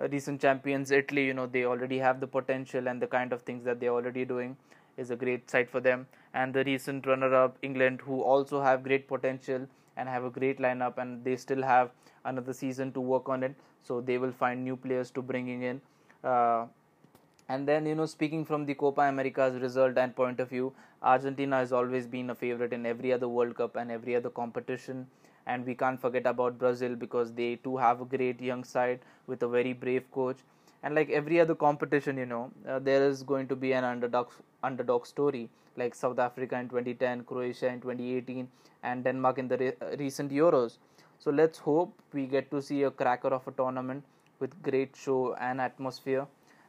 Uh, 0.00 0.08
recent 0.08 0.40
champions 0.40 0.92
Italy, 0.92 1.24
you 1.26 1.34
know, 1.34 1.46
they 1.46 1.64
already 1.64 1.98
have 1.98 2.20
the 2.20 2.26
potential 2.26 2.86
and 2.86 3.02
the 3.02 3.06
kind 3.06 3.32
of 3.32 3.42
things 3.42 3.64
that 3.64 3.80
they're 3.80 3.96
already 4.00 4.24
doing 4.24 4.56
is 4.96 5.10
a 5.10 5.16
great 5.16 5.50
side 5.50 5.70
for 5.70 5.80
them. 5.80 6.06
And 6.34 6.54
the 6.54 6.64
recent 6.64 7.06
runner-up 7.06 7.58
England, 7.62 8.00
who 8.02 8.22
also 8.22 8.62
have 8.62 8.82
great 8.82 9.08
potential 9.08 9.66
and 9.96 10.08
have 10.08 10.24
a 10.24 10.30
great 10.30 10.58
lineup, 10.58 10.98
and 10.98 11.24
they 11.24 11.36
still 11.36 11.62
have 11.62 11.90
another 12.24 12.52
season 12.52 12.92
to 12.92 13.00
work 13.00 13.28
on 13.28 13.42
it. 13.42 13.54
So 13.82 14.00
they 14.00 14.18
will 14.18 14.32
find 14.32 14.64
new 14.64 14.76
players 14.76 15.10
to 15.12 15.22
bringing 15.22 15.62
in. 15.62 15.80
Uh, 16.22 16.66
and 17.48 17.66
then 17.68 17.86
you 17.86 17.94
know 17.94 18.06
speaking 18.06 18.44
from 18.44 18.64
the 18.66 18.74
copa 18.74 19.02
america's 19.02 19.60
result 19.60 19.98
and 19.98 20.14
point 20.14 20.38
of 20.38 20.48
view 20.48 20.72
argentina 21.02 21.56
has 21.56 21.72
always 21.72 22.06
been 22.06 22.30
a 22.30 22.34
favorite 22.34 22.72
in 22.72 22.86
every 22.86 23.12
other 23.12 23.28
world 23.28 23.56
cup 23.56 23.76
and 23.76 23.90
every 23.90 24.14
other 24.16 24.30
competition. 24.30 25.06
And 25.44 25.66
we 25.66 25.74
can't 25.74 26.00
forget 26.00 26.26
about 26.26 26.58
brazil 26.58 26.94
because 26.94 27.32
they 27.32 27.56
too 27.56 27.76
have 27.76 28.00
a 28.00 28.04
great 28.04 28.40
young 28.40 28.62
side 28.62 29.00
with 29.26 29.42
a 29.42 29.48
very 29.48 29.72
brave 29.72 30.08
coach 30.12 30.36
and 30.82 30.94
like 30.94 31.10
every 31.10 31.40
other 31.40 31.54
competition 31.54 32.16
you 32.16 32.26
know 32.26 32.50
uh, 32.68 32.78
there 32.78 33.06
is 33.08 33.22
going 33.22 33.46
to 33.48 33.56
be 33.56 33.72
an 33.72 33.84
underdog 33.84 34.28
underdog 34.62 35.06
story 35.06 35.48
like 35.76 35.94
south 35.94 36.18
africa 36.18 36.56
in 36.58 36.68
2010 36.68 37.24
croatia 37.24 37.68
in 37.68 37.80
2018 37.80 38.48
and 38.82 39.04
denmark 39.04 39.38
in 39.38 39.48
the 39.48 39.58
re- 39.58 39.76
uh, 39.80 39.96
recent 39.98 40.30
euros 40.30 40.78
so 41.18 41.30
let's 41.30 41.58
hope 41.58 41.94
we 42.12 42.26
get 42.26 42.50
to 42.50 42.60
see 42.60 42.82
a 42.82 42.90
cracker 42.90 43.28
of 43.28 43.46
a 43.46 43.52
tournament 43.52 44.02
with 44.40 44.60
great 44.60 44.96
show 44.96 45.34
and 45.40 45.60
atmosphere. 45.60 46.26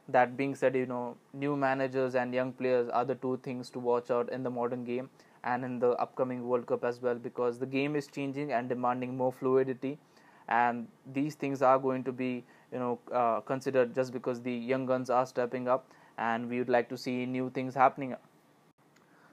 That 0.08 0.38
being 0.38 0.54
said, 0.54 0.76
you 0.76 0.86
know, 0.86 1.18
new 1.34 1.56
managers 1.56 2.14
and 2.14 2.34
young 2.34 2.52
players 2.54 2.88
are 2.90 3.04
the 3.04 3.16
two 3.16 3.40
things 3.42 3.72
to 3.72 3.80
watch 3.80 4.12
out 4.12 4.30
in 4.32 4.44
the 4.44 4.52
modern 4.52 4.84
game 4.84 5.10
and 5.44 5.66
in 5.66 5.80
the 5.80 5.92
upcoming 6.06 6.48
World 6.48 6.68
Cup 6.68 6.84
as 6.84 7.02
well 7.02 7.16
because 7.16 7.58
the 7.58 7.66
game 7.66 7.96
is 7.96 8.06
changing 8.06 8.52
and 8.52 8.70
demanding 8.70 9.18
more 9.18 9.32
fluidity. 9.32 9.98
And 10.48 10.88
these 11.12 11.34
things 11.34 11.64
are 11.64 11.80
going 11.80 12.04
to 12.04 12.12
be, 12.12 12.44
you 12.74 12.80
know, 12.80 13.00
uh, 13.12 13.40
considered 13.42 13.96
just 13.96 14.12
because 14.12 14.42
the 14.42 14.52
young 14.52 14.86
guns 14.86 15.10
are 15.10 15.26
stepping 15.26 15.68
up 15.68 15.86
and 16.18 16.50
we 16.50 16.60
would 16.60 16.70
like 16.70 16.90
to 16.90 16.98
see 16.98 17.26
new 17.26 17.50
things 17.52 17.76
happening. 17.76 18.16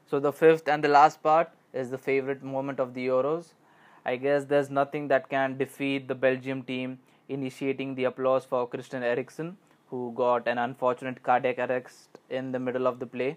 So 0.06 0.20
the 0.20 0.32
fifth 0.32 0.68
and 0.68 0.84
the 0.84 0.88
last 0.88 1.22
part 1.22 1.50
is 1.72 1.90
the 1.90 1.98
favorite 1.98 2.42
moment 2.42 2.80
of 2.80 2.94
the 2.94 3.06
Euros 3.06 3.54
I 4.04 4.16
guess 4.16 4.44
there's 4.46 4.70
nothing 4.70 5.08
that 5.08 5.28
can 5.28 5.58
defeat 5.58 6.08
the 6.08 6.14
Belgium 6.14 6.62
team 6.62 6.98
initiating 7.28 7.94
the 7.94 8.04
applause 8.04 8.44
for 8.44 8.66
Christian 8.66 9.02
Eriksen, 9.02 9.56
who 9.88 10.12
got 10.16 10.48
an 10.48 10.58
unfortunate 10.58 11.22
cardiac 11.22 11.58
arrest 11.58 12.18
in 12.30 12.52
the 12.52 12.58
middle 12.58 12.86
of 12.86 12.98
the 12.98 13.06
play. 13.06 13.36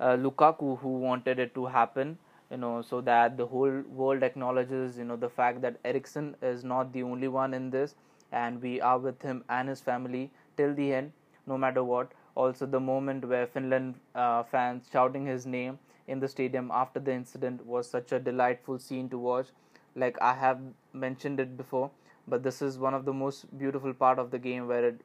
Uh, 0.00 0.16
Lukaku, 0.16 0.78
who 0.80 0.98
wanted 0.98 1.38
it 1.38 1.54
to 1.54 1.66
happen, 1.66 2.18
you 2.50 2.56
know, 2.56 2.82
so 2.82 3.00
that 3.00 3.36
the 3.36 3.46
whole 3.46 3.82
world 3.88 4.22
acknowledges, 4.22 4.98
you 4.98 5.04
know, 5.04 5.16
the 5.16 5.28
fact 5.28 5.62
that 5.62 5.76
Eriksen 5.84 6.34
is 6.42 6.64
not 6.64 6.92
the 6.92 7.02
only 7.02 7.28
one 7.28 7.54
in 7.54 7.70
this, 7.70 7.94
and 8.32 8.60
we 8.62 8.80
are 8.80 8.98
with 8.98 9.22
him 9.22 9.44
and 9.48 9.68
his 9.68 9.80
family 9.80 10.30
till 10.56 10.74
the 10.74 10.92
end, 10.94 11.12
no 11.46 11.56
matter 11.58 11.84
what. 11.84 12.12
Also, 12.34 12.66
the 12.66 12.80
moment 12.80 13.24
where 13.28 13.46
Finland 13.46 13.94
uh, 14.14 14.42
fans 14.42 14.88
shouting 14.90 15.26
his 15.26 15.46
name 15.46 15.78
in 16.08 16.18
the 16.18 16.28
stadium 16.28 16.70
after 16.72 16.98
the 17.00 17.12
incident 17.12 17.64
was 17.66 17.88
such 17.88 18.12
a 18.12 18.18
delightful 18.18 18.78
scene 18.78 19.08
to 19.08 19.18
watch. 19.18 19.48
Like 19.94 20.16
I 20.22 20.32
have 20.34 20.60
mentioned 20.92 21.40
it 21.40 21.56
before, 21.56 21.90
but 22.26 22.42
this 22.42 22.62
is 22.62 22.78
one 22.78 22.94
of 22.94 23.04
the 23.04 23.12
most 23.12 23.46
beautiful 23.58 23.92
part 23.92 24.18
of 24.18 24.30
the 24.30 24.38
game 24.38 24.66
where 24.66 24.84
it 24.88 25.00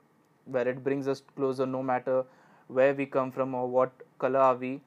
where 0.45 0.67
it 0.67 0.83
brings 0.83 1.07
us 1.07 1.21
closer 1.35 1.65
no 1.65 1.83
matter 1.83 2.23
where 2.67 2.93
we 2.93 3.05
come 3.05 3.31
from 3.31 3.53
or 3.53 3.67
what 3.67 3.91
color 4.19 4.39
are 4.39 4.55
we 4.55 4.79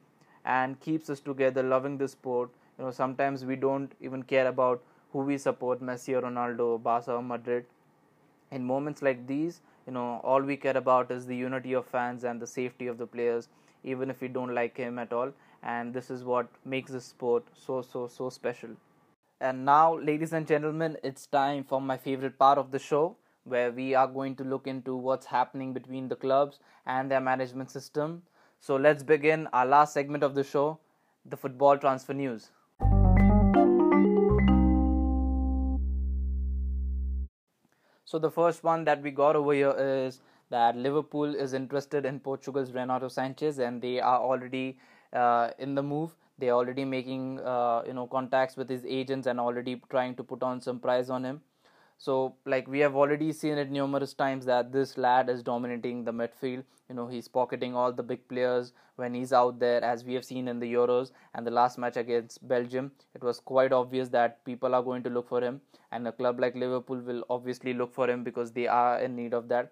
and 0.45 0.79
keeps 0.79 1.09
us 1.09 1.19
together 1.19 1.61
loving 1.63 1.97
the 1.97 2.07
sport. 2.07 2.49
You 2.77 2.85
know 2.85 2.91
sometimes 2.91 3.45
we 3.45 3.55
don't 3.55 3.91
even 4.01 4.23
care 4.23 4.47
about 4.47 4.81
who 5.13 5.19
we 5.19 5.37
support 5.37 5.81
messi 5.81 6.15
or 6.17 6.21
ronaldo 6.27 6.81
barca 6.81 7.13
or 7.13 7.21
madrid 7.21 7.65
in 8.51 8.63
moments 8.65 9.01
like 9.01 9.25
these 9.27 9.61
you 9.87 9.93
know 9.93 10.19
all 10.23 10.41
we 10.41 10.57
care 10.57 10.77
about 10.77 11.11
is 11.11 11.25
the 11.25 11.35
unity 11.35 11.73
of 11.73 11.85
fans 11.85 12.23
and 12.23 12.41
the 12.41 12.47
safety 12.47 12.87
of 12.87 12.97
the 12.97 13.07
players 13.07 13.49
even 13.83 14.09
if 14.09 14.21
we 14.21 14.27
don't 14.27 14.53
like 14.53 14.77
him 14.77 14.99
at 14.99 15.13
all 15.13 15.31
and 15.63 15.93
this 15.93 16.09
is 16.09 16.23
what 16.23 16.47
makes 16.65 16.91
this 16.91 17.05
sport 17.05 17.43
so 17.53 17.81
so 17.81 18.07
so 18.07 18.29
special 18.29 18.69
and 19.41 19.65
now, 19.65 19.97
ladies 19.97 20.33
and 20.33 20.47
gentlemen, 20.47 20.97
it's 21.03 21.25
time 21.25 21.63
for 21.63 21.81
my 21.81 21.97
favorite 21.97 22.37
part 22.37 22.59
of 22.59 22.71
the 22.71 22.77
show 22.79 23.17
where 23.43 23.71
we 23.71 23.95
are 23.95 24.07
going 24.07 24.35
to 24.35 24.43
look 24.43 24.67
into 24.67 24.95
what's 24.95 25.25
happening 25.25 25.73
between 25.73 26.07
the 26.07 26.15
clubs 26.15 26.59
and 26.85 27.09
their 27.09 27.19
management 27.19 27.71
system. 27.71 28.21
So, 28.59 28.75
let's 28.75 29.01
begin 29.01 29.47
our 29.47 29.65
last 29.65 29.93
segment 29.93 30.23
of 30.23 30.35
the 30.35 30.43
show 30.43 30.79
the 31.25 31.37
football 31.37 31.77
transfer 31.77 32.13
news. 32.13 32.51
So, 38.11 38.19
the 38.19 38.29
first 38.29 38.65
one 38.65 38.83
that 38.83 39.01
we 39.01 39.09
got 39.09 39.37
over 39.37 39.53
here 39.53 39.73
is 39.79 40.19
that 40.49 40.75
Liverpool 40.75 41.33
is 41.33 41.53
interested 41.53 42.05
in 42.05 42.19
Portugal's 42.19 42.73
Renato 42.73 43.07
Sanches 43.07 43.59
and 43.59 43.81
they 43.81 44.01
are 44.01 44.19
already 44.19 44.77
uh, 45.13 45.51
in 45.59 45.75
the 45.75 45.81
move. 45.81 46.11
They're 46.37 46.51
already 46.51 46.83
making 46.83 47.39
uh, 47.39 47.83
you 47.87 47.93
know 47.93 48.07
contacts 48.07 48.57
with 48.57 48.69
his 48.69 48.83
agents 48.85 49.27
and 49.27 49.39
already 49.39 49.81
trying 49.89 50.15
to 50.15 50.25
put 50.25 50.43
on 50.43 50.59
some 50.59 50.77
price 50.77 51.09
on 51.09 51.23
him 51.23 51.39
so 52.03 52.33
like 52.51 52.67
we 52.67 52.79
have 52.79 52.95
already 52.95 53.31
seen 53.31 53.59
it 53.59 53.69
numerous 53.69 54.13
times 54.15 54.45
that 54.45 54.71
this 54.71 54.97
lad 54.97 55.29
is 55.29 55.43
dominating 55.43 56.03
the 56.03 56.11
midfield. 56.11 56.63
You 56.89 56.95
know 56.95 57.05
he's 57.07 57.27
pocketing 57.27 57.75
all 57.75 57.93
the 57.93 58.01
big 58.01 58.27
players 58.27 58.73
when 58.95 59.13
he's 59.13 59.31
out 59.31 59.59
there 59.59 59.83
as 59.83 60.03
we 60.03 60.15
have 60.15 60.25
seen 60.25 60.47
in 60.47 60.59
the 60.59 60.71
euros 60.73 61.11
and 61.35 61.45
the 61.45 61.51
last 61.51 61.77
match 61.77 61.97
against 61.97 62.47
belgium. 62.47 62.91
It 63.13 63.21
was 63.23 63.39
quite 63.39 63.71
obvious 63.71 64.09
that 64.09 64.43
people 64.45 64.73
are 64.73 64.81
going 64.81 65.03
to 65.03 65.11
look 65.11 65.29
for 65.29 65.41
him 65.41 65.61
and 65.91 66.07
a 66.07 66.11
club 66.11 66.39
like 66.39 66.55
liverpool 66.55 66.97
will 67.09 67.23
obviously 67.29 67.75
look 67.75 67.93
for 67.93 68.09
him 68.09 68.23
because 68.23 68.51
they 68.51 68.65
are 68.67 68.99
in 68.99 69.15
need 69.15 69.35
of 69.35 69.47
that. 69.49 69.71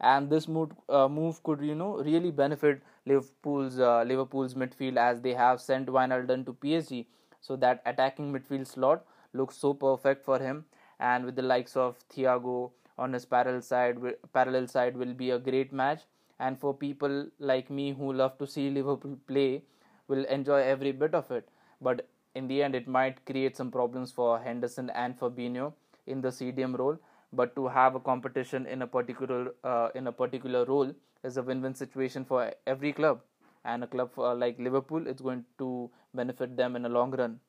And 0.00 0.30
this 0.30 0.48
move, 0.48 0.72
uh, 0.88 1.08
move 1.08 1.42
could 1.42 1.60
you 1.60 1.74
know 1.74 1.98
really 1.98 2.30
benefit 2.30 2.80
Liverpool's 3.04 3.78
uh, 3.78 4.02
Liverpool's 4.06 4.54
midfield 4.54 4.96
as 4.96 5.20
they 5.20 5.34
have 5.34 5.60
sent 5.60 5.88
Wijnaldum 5.88 6.46
to 6.46 6.54
PSG 6.54 7.04
so 7.42 7.54
that 7.56 7.82
attacking 7.84 8.32
midfield 8.32 8.66
slot 8.66 9.04
looks 9.34 9.58
so 9.58 9.74
perfect 9.74 10.24
for 10.24 10.38
him 10.38 10.64
and 10.98 11.24
with 11.24 11.36
the 11.36 11.42
likes 11.42 11.76
of 11.76 11.96
Thiago 12.14 12.70
on 12.98 13.12
his 13.12 13.24
parallel 13.24 13.62
side 13.62 13.98
parallel 14.32 14.66
side 14.66 14.96
will 14.96 15.14
be 15.14 15.30
a 15.30 15.38
great 15.38 15.72
match 15.72 16.02
and 16.38 16.58
for 16.58 16.72
people 16.74 17.26
like 17.38 17.70
me 17.70 17.92
who 17.92 18.12
love 18.12 18.38
to 18.38 18.46
see 18.46 18.70
Liverpool 18.70 19.18
play 19.26 19.62
will 20.08 20.24
enjoy 20.24 20.62
every 20.62 20.92
bit 20.92 21.14
of 21.14 21.30
it 21.30 21.48
but 21.80 22.06
in 22.36 22.48
the 22.48 22.62
end, 22.62 22.74
it 22.74 22.86
might 22.86 23.24
create 23.24 23.56
some 23.56 23.70
problems 23.70 24.12
for 24.12 24.38
Henderson 24.38 24.90
and 24.90 25.18
Fabinho 25.18 25.72
in 26.06 26.20
the 26.20 26.28
CDM 26.28 26.78
role. 26.78 26.98
But 27.32 27.56
to 27.56 27.66
have 27.66 27.94
a 27.94 28.00
competition 28.00 28.66
in 28.66 28.82
a 28.82 28.86
particular 28.86 29.54
uh, 29.64 29.88
in 29.94 30.06
a 30.06 30.12
particular 30.12 30.64
role 30.64 30.92
is 31.24 31.38
a 31.38 31.42
win-win 31.42 31.74
situation 31.74 32.24
for 32.24 32.52
every 32.66 32.92
club, 32.92 33.20
and 33.64 33.84
a 33.84 33.86
club 33.86 34.10
uh, 34.18 34.34
like 34.34 34.58
Liverpool 34.58 35.06
is 35.06 35.20
going 35.20 35.44
to 35.58 35.90
benefit 36.14 36.56
them 36.56 36.76
in 36.76 36.84
a 36.86 36.88
long 36.88 37.10
run. 37.22 37.40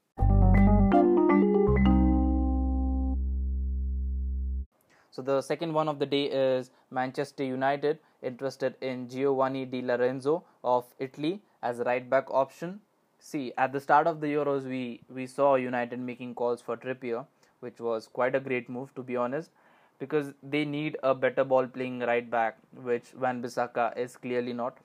So 5.18 5.24
the 5.24 5.42
second 5.42 5.74
one 5.74 5.90
of 5.90 5.98
the 5.98 6.06
day 6.06 6.26
is 6.26 6.70
Manchester 6.92 7.44
United 7.44 7.98
interested 8.22 8.76
in 8.82 9.10
Giovanni 9.10 9.66
Di 9.66 9.82
Lorenzo 9.82 10.44
of 10.64 10.86
Italy 11.00 11.42
as 11.64 11.80
a 11.80 11.84
right 11.86 12.08
back 12.08 12.30
option. 12.30 12.82
See, 13.18 13.52
at 13.58 13.74
the 13.74 13.80
start 13.80 14.06
of 14.06 14.22
the 14.22 14.28
Euros, 14.28 14.66
we, 14.66 15.02
we 15.10 15.26
saw 15.26 15.56
United 15.56 16.00
making 16.00 16.36
calls 16.36 16.62
for 16.62 16.78
Trippier, 16.78 17.26
which 17.62 17.80
was 17.80 18.06
quite 18.06 18.36
a 18.36 18.40
great 18.40 18.70
move 18.70 18.94
to 18.94 19.02
be 19.02 19.16
honest, 19.16 19.50
because 19.98 20.34
they 20.44 20.66
need 20.66 20.98
a 21.02 21.16
better 21.16 21.44
ball 21.44 21.66
playing 21.66 22.02
right 22.02 22.30
back, 22.30 22.60
which 22.84 23.16
Wan-Bissaka 23.20 23.98
is 23.98 24.16
clearly 24.18 24.54
not. 24.54 24.78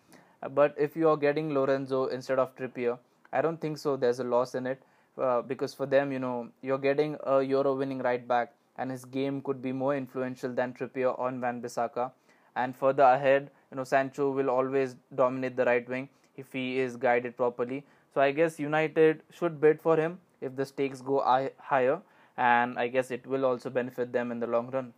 But 0.52 0.74
if 0.78 0.96
you 0.96 1.10
are 1.10 1.18
getting 1.18 1.52
Lorenzo 1.52 2.06
instead 2.06 2.38
of 2.38 2.56
Trippier, 2.56 2.98
I 3.34 3.42
don't 3.42 3.60
think 3.60 3.76
so. 3.76 3.96
There's 3.96 4.20
a 4.20 4.24
loss 4.24 4.54
in 4.54 4.66
it 4.66 4.82
uh, 5.18 5.42
because 5.42 5.74
for 5.74 5.84
them, 5.84 6.10
you 6.10 6.20
know, 6.20 6.48
you're 6.62 6.78
getting 6.78 7.18
a 7.22 7.42
Euro 7.42 7.76
winning 7.76 7.98
right 7.98 8.26
back 8.26 8.54
and 8.82 8.90
his 8.90 9.04
game 9.04 9.40
could 9.46 9.62
be 9.62 9.70
more 9.70 9.96
influential 9.96 10.52
than 10.52 10.72
Trippier 10.74 11.16
on 11.16 11.40
Wan-Bissaka. 11.40 12.10
And 12.56 12.74
further 12.76 13.04
ahead, 13.04 13.50
you 13.70 13.76
know, 13.76 13.84
Sancho 13.84 14.30
will 14.30 14.50
always 14.50 14.96
dominate 15.14 15.56
the 15.56 15.64
right 15.64 15.88
wing 15.88 16.08
if 16.36 16.52
he 16.52 16.80
is 16.80 16.96
guided 16.96 17.36
properly. 17.36 17.84
So 18.12 18.20
I 18.20 18.32
guess 18.32 18.58
United 18.58 19.22
should 19.30 19.60
bid 19.60 19.80
for 19.80 19.96
him 19.96 20.18
if 20.40 20.56
the 20.56 20.66
stakes 20.66 21.00
go 21.00 21.20
higher, 21.58 22.00
and 22.36 22.76
I 22.76 22.88
guess 22.88 23.12
it 23.12 23.24
will 23.24 23.44
also 23.44 23.70
benefit 23.70 24.12
them 24.12 24.32
in 24.32 24.40
the 24.40 24.48
long 24.48 24.70
run. 24.70 24.92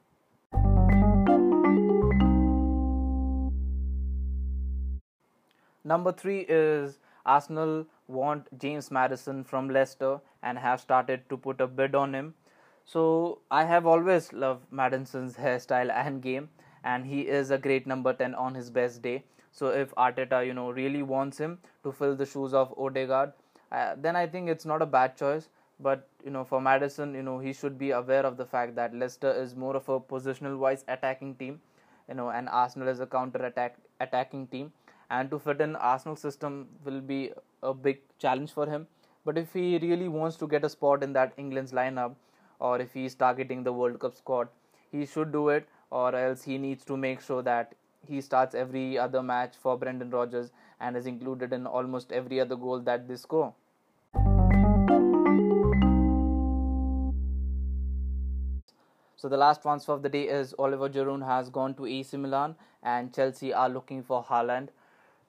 Number 5.85 6.13
three 6.13 6.47
is 6.49 6.99
Arsenal 7.27 7.85
want 8.09 8.49
James 8.59 8.89
Maddison 8.91 9.45
from 9.45 9.69
Leicester 9.69 10.21
and 10.43 10.59
have 10.59 10.81
started 10.81 11.29
to 11.29 11.37
put 11.37 11.61
a 11.61 11.67
bid 11.67 11.95
on 11.95 12.15
him. 12.15 12.35
So 12.85 13.41
I 13.51 13.65
have 13.65 13.87
always 13.87 14.33
loved 14.33 14.71
Maddison's 14.71 15.37
hairstyle 15.37 15.91
and 15.91 16.23
game, 16.23 16.51
and 16.83 17.07
he 17.07 17.23
is 17.23 17.51
a 17.51 17.59
great 17.59 17.87
number 17.87 18.13
10 18.13 18.35
on 18.35 18.55
his 18.55 18.71
best 18.71 19.01
day. 19.01 19.25
So 19.53 19.69
if 19.69 19.95
Arteta, 19.95 20.47
you 20.47 20.53
know, 20.53 20.71
really 20.71 21.03
wants 21.03 21.39
him 21.39 21.59
to 21.83 21.93
fill 21.93 22.15
the 22.15 22.27
shoes 22.27 22.53
of 22.53 22.75
Odegaard, 22.77 23.33
uh, 23.73 23.95
then 23.97 24.17
I 24.17 24.27
think 24.27 24.49
it's 24.49 24.67
not 24.67 24.83
a 24.83 24.87
bad 24.87 25.17
choice. 25.17 25.49
But 25.81 26.09
you 26.25 26.31
know, 26.31 26.45
for 26.45 26.61
Maddison, 26.61 27.15
you 27.15 27.23
know, 27.23 27.39
he 27.39 27.53
should 27.53 27.79
be 27.79 27.91
aware 27.91 28.25
of 28.25 28.37
the 28.37 28.47
fact 28.47 28.77
that 28.77 28.95
Leicester 28.95 29.33
is 29.33 29.57
more 29.57 29.77
of 29.77 29.89
a 29.89 29.99
positional-wise 29.99 30.85
attacking 30.87 31.35
team, 31.37 31.61
you 32.09 32.15
know, 32.15 32.31
and 32.31 32.49
Arsenal 32.49 32.89
is 32.89 33.01
a 33.01 33.07
counter-attack 33.07 33.77
attacking 34.01 34.47
team. 34.49 34.73
And 35.11 35.31
to 35.31 35.39
fit 35.39 35.61
in 35.61 35.77
Arsenal 35.77 36.17
system 36.17 36.69
will 36.85 37.01
be 37.01 37.33
a 37.63 37.75
big 37.75 38.01
challenge 38.19 38.53
for 38.53 38.67
him. 38.67 38.87
But 39.25 39.39
if 39.39 39.53
he 39.53 39.79
really 39.79 40.09
wants 40.09 40.37
to 40.37 40.47
get 40.47 40.65
a 40.65 40.69
spot 40.69 41.03
in 41.03 41.13
that 41.15 41.33
England's 41.37 41.73
lineup, 41.73 42.15
or 42.59 42.81
if 42.81 42.93
he 42.93 43.05
is 43.05 43.15
targeting 43.15 43.65
the 43.65 43.73
World 43.73 43.99
Cup 44.01 44.15
squad, 44.15 44.49
he 44.91 45.07
should 45.07 45.33
do 45.33 45.49
it, 45.49 45.69
or 45.91 46.15
else 46.15 46.43
he 46.43 46.59
needs 46.59 46.85
to 46.85 46.97
make 46.97 47.21
sure 47.21 47.43
that 47.43 47.75
he 48.07 48.21
starts 48.21 48.55
every 48.55 48.99
other 48.99 49.23
match 49.23 49.55
for 49.57 49.79
Brendan 49.79 50.11
Rodgers 50.11 50.51
and 50.81 50.97
is 50.97 51.07
included 51.07 51.53
in 51.53 51.67
almost 51.67 52.13
every 52.13 52.41
other 52.41 52.57
goal 52.57 52.81
that 52.81 53.09
they 53.09 53.17
score. 53.17 53.55
So 59.17 59.29
the 59.31 59.39
last 59.39 59.63
transfer 59.63 59.93
of 59.93 60.03
the 60.03 60.11
day 60.11 60.29
is 60.29 60.55
Oliver 60.59 60.91
Giroud 60.91 61.27
has 61.27 61.49
gone 61.49 61.75
to 61.77 61.87
AC 61.87 62.15
Milan 62.19 62.57
and 62.83 63.15
Chelsea 63.15 63.55
are 63.55 63.71
looking 63.71 64.03
for 64.03 64.23
Haaland. 64.23 64.69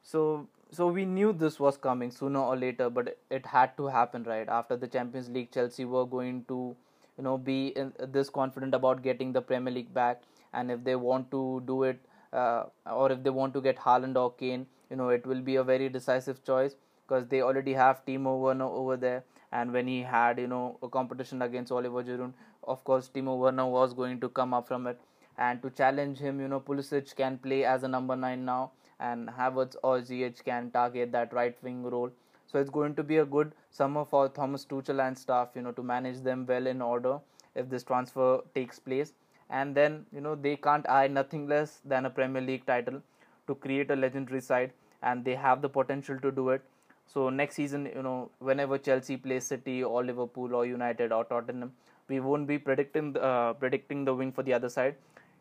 So 0.04 0.48
so 0.72 0.88
we 0.88 1.06
knew 1.06 1.32
this 1.32 1.60
was 1.62 1.78
coming 1.78 2.12
sooner 2.12 2.40
or 2.40 2.58
later, 2.58 2.90
but 2.90 3.18
it 3.30 3.46
had 3.46 3.78
to 3.78 3.88
happen 3.88 4.24
right 4.24 4.50
after 4.50 4.76
the 4.76 4.88
Champions 4.88 5.30
League. 5.30 5.52
Chelsea 5.52 5.86
were 5.86 6.06
going 6.06 6.44
to 6.50 6.76
you 7.18 7.24
know 7.24 7.38
be 7.38 7.68
in, 7.76 7.94
this 8.00 8.30
confident 8.30 8.74
about 8.74 9.02
getting 9.04 9.32
the 9.34 9.42
Premier 9.42 9.74
League 9.74 9.94
back, 9.94 10.22
and 10.54 10.72
if 10.72 10.84
they 10.84 10.96
want 10.96 11.30
to 11.32 11.64
do 11.66 11.84
it, 11.84 12.00
uh, 12.34 12.64
or 12.86 13.12
if 13.12 13.24
they 13.24 13.30
want 13.30 13.54
to 13.54 13.62
get 13.62 13.78
Haaland 13.78 14.16
or 14.16 14.32
Kane, 14.34 14.66
you 14.90 14.96
know 14.96 15.10
it 15.10 15.26
will 15.26 15.42
be 15.42 15.56
a 15.56 15.64
very 15.64 15.90
decisive 15.90 16.44
choice 16.44 16.76
because 17.08 17.28
they 17.28 17.42
already 17.42 17.74
have 17.74 18.06
Timo 18.06 18.40
Werner 18.40 18.66
over 18.66 18.98
there, 18.98 19.24
and 19.52 19.72
when 19.72 19.88
he 19.88 20.02
had 20.02 20.40
you 20.40 20.48
know 20.48 20.78
a 20.84 20.90
competition 20.90 21.42
against 21.42 21.72
Oliver 21.72 22.04
Giroud, 22.04 22.34
of 22.64 22.84
course 22.84 23.10
Timo 23.14 23.38
Werner 23.38 23.68
was 23.68 23.94
going 23.94 24.20
to 24.20 24.30
come 24.30 24.54
up 24.54 24.68
from 24.68 24.88
it, 24.88 25.00
and 25.38 25.62
to 25.62 25.70
challenge 25.70 26.18
him, 26.20 26.40
you 26.40 26.48
know 26.48 26.60
Pulisic 26.60 27.16
can 27.16 27.38
play 27.38 27.64
as 27.64 27.84
a 27.84 27.88
number 27.88 28.16
nine 28.16 28.46
now, 28.46 28.72
and 29.00 29.30
Havertz 29.30 29.76
or 29.84 30.00
Ziyech 30.02 30.44
can 30.44 30.72
target 30.72 31.12
that 31.12 31.34
right 31.34 31.56
wing 31.64 31.84
role 31.84 32.12
so 32.56 32.62
it's 32.62 32.70
going 32.70 32.96
to 32.96 33.04
be 33.04 33.18
a 33.18 33.26
good 33.26 33.52
summer 33.70 34.06
for 34.06 34.30
Thomas 34.30 34.64
Tuchel 34.64 35.06
and 35.06 35.18
staff, 35.18 35.50
you 35.56 35.62
know, 35.62 35.74
to 35.74 35.84
manage 35.84 36.22
them 36.22 36.46
well 36.48 36.68
in 36.68 36.82
order 36.82 37.20
if 37.54 37.70
this 37.70 37.84
transfer 37.84 38.40
takes 38.54 38.80
place. 38.80 39.12
And 39.50 39.76
then, 39.76 40.06
you 40.14 40.22
know, 40.22 40.36
they 40.36 40.56
can't 40.56 40.90
eye 40.90 41.08
nothing 41.08 41.50
less 41.50 41.82
than 41.84 42.06
a 42.06 42.10
Premier 42.10 42.42
League 42.42 42.66
title 42.66 43.02
to 43.48 43.56
create 43.56 43.92
a 43.92 43.96
legendary 43.98 44.40
side, 44.40 44.72
and 45.04 45.26
they 45.26 45.36
have 45.36 45.62
the 45.62 45.68
potential 45.68 46.18
to 46.22 46.32
do 46.32 46.48
it. 46.52 46.62
So 47.08 47.30
next 47.30 47.56
season, 47.56 47.90
you 47.94 48.02
know, 48.02 48.32
whenever 48.40 48.78
Chelsea 48.78 49.18
plays 49.18 49.46
City 49.46 49.84
or 49.84 50.06
Liverpool 50.06 50.56
or 50.56 50.66
United 50.66 51.12
or 51.12 51.26
Tottenham, 51.26 51.74
we 52.08 52.22
won't 52.22 52.48
be 52.48 52.58
predicting 52.58 53.18
uh, 53.18 53.52
predicting 53.66 54.06
the 54.06 54.16
win 54.16 54.32
for 54.32 54.44
the 54.44 54.54
other 54.54 54.70
side 54.70 54.96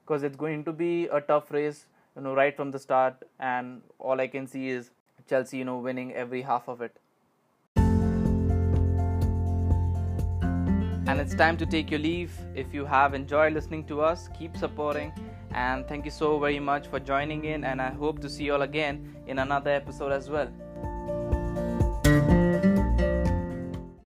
because 0.04 0.24
it's 0.24 0.36
going 0.36 0.64
to 0.64 0.72
be 0.72 1.06
a 1.06 1.20
tough 1.20 1.52
race, 1.52 1.86
you 2.16 2.22
know, 2.22 2.34
right 2.34 2.56
from 2.56 2.72
the 2.72 2.84
start. 2.88 3.22
And 3.38 3.82
all 4.00 4.20
I 4.20 4.26
can 4.26 4.48
see 4.48 4.68
is 4.70 4.90
Chelsea, 5.30 5.58
you 5.58 5.64
know, 5.64 5.78
winning 5.78 6.12
every 6.12 6.42
half 6.42 6.68
of 6.68 6.82
it. 6.82 7.00
And 11.14 11.20
it's 11.20 11.36
time 11.36 11.56
to 11.58 11.64
take 11.64 11.92
your 11.92 12.00
leave. 12.00 12.32
If 12.56 12.74
you 12.74 12.84
have 12.86 13.14
enjoyed 13.14 13.52
listening 13.52 13.84
to 13.84 14.00
us, 14.00 14.28
keep 14.36 14.56
supporting. 14.56 15.12
And 15.52 15.86
thank 15.86 16.04
you 16.04 16.10
so 16.10 16.40
very 16.40 16.58
much 16.58 16.88
for 16.88 16.98
joining 16.98 17.44
in. 17.44 17.62
And 17.62 17.80
I 17.80 17.90
hope 17.90 18.18
to 18.22 18.28
see 18.28 18.42
you 18.42 18.54
all 18.54 18.62
again 18.62 19.14
in 19.28 19.38
another 19.38 19.70
episode 19.70 20.10
as 20.10 20.28
well. 20.28 20.48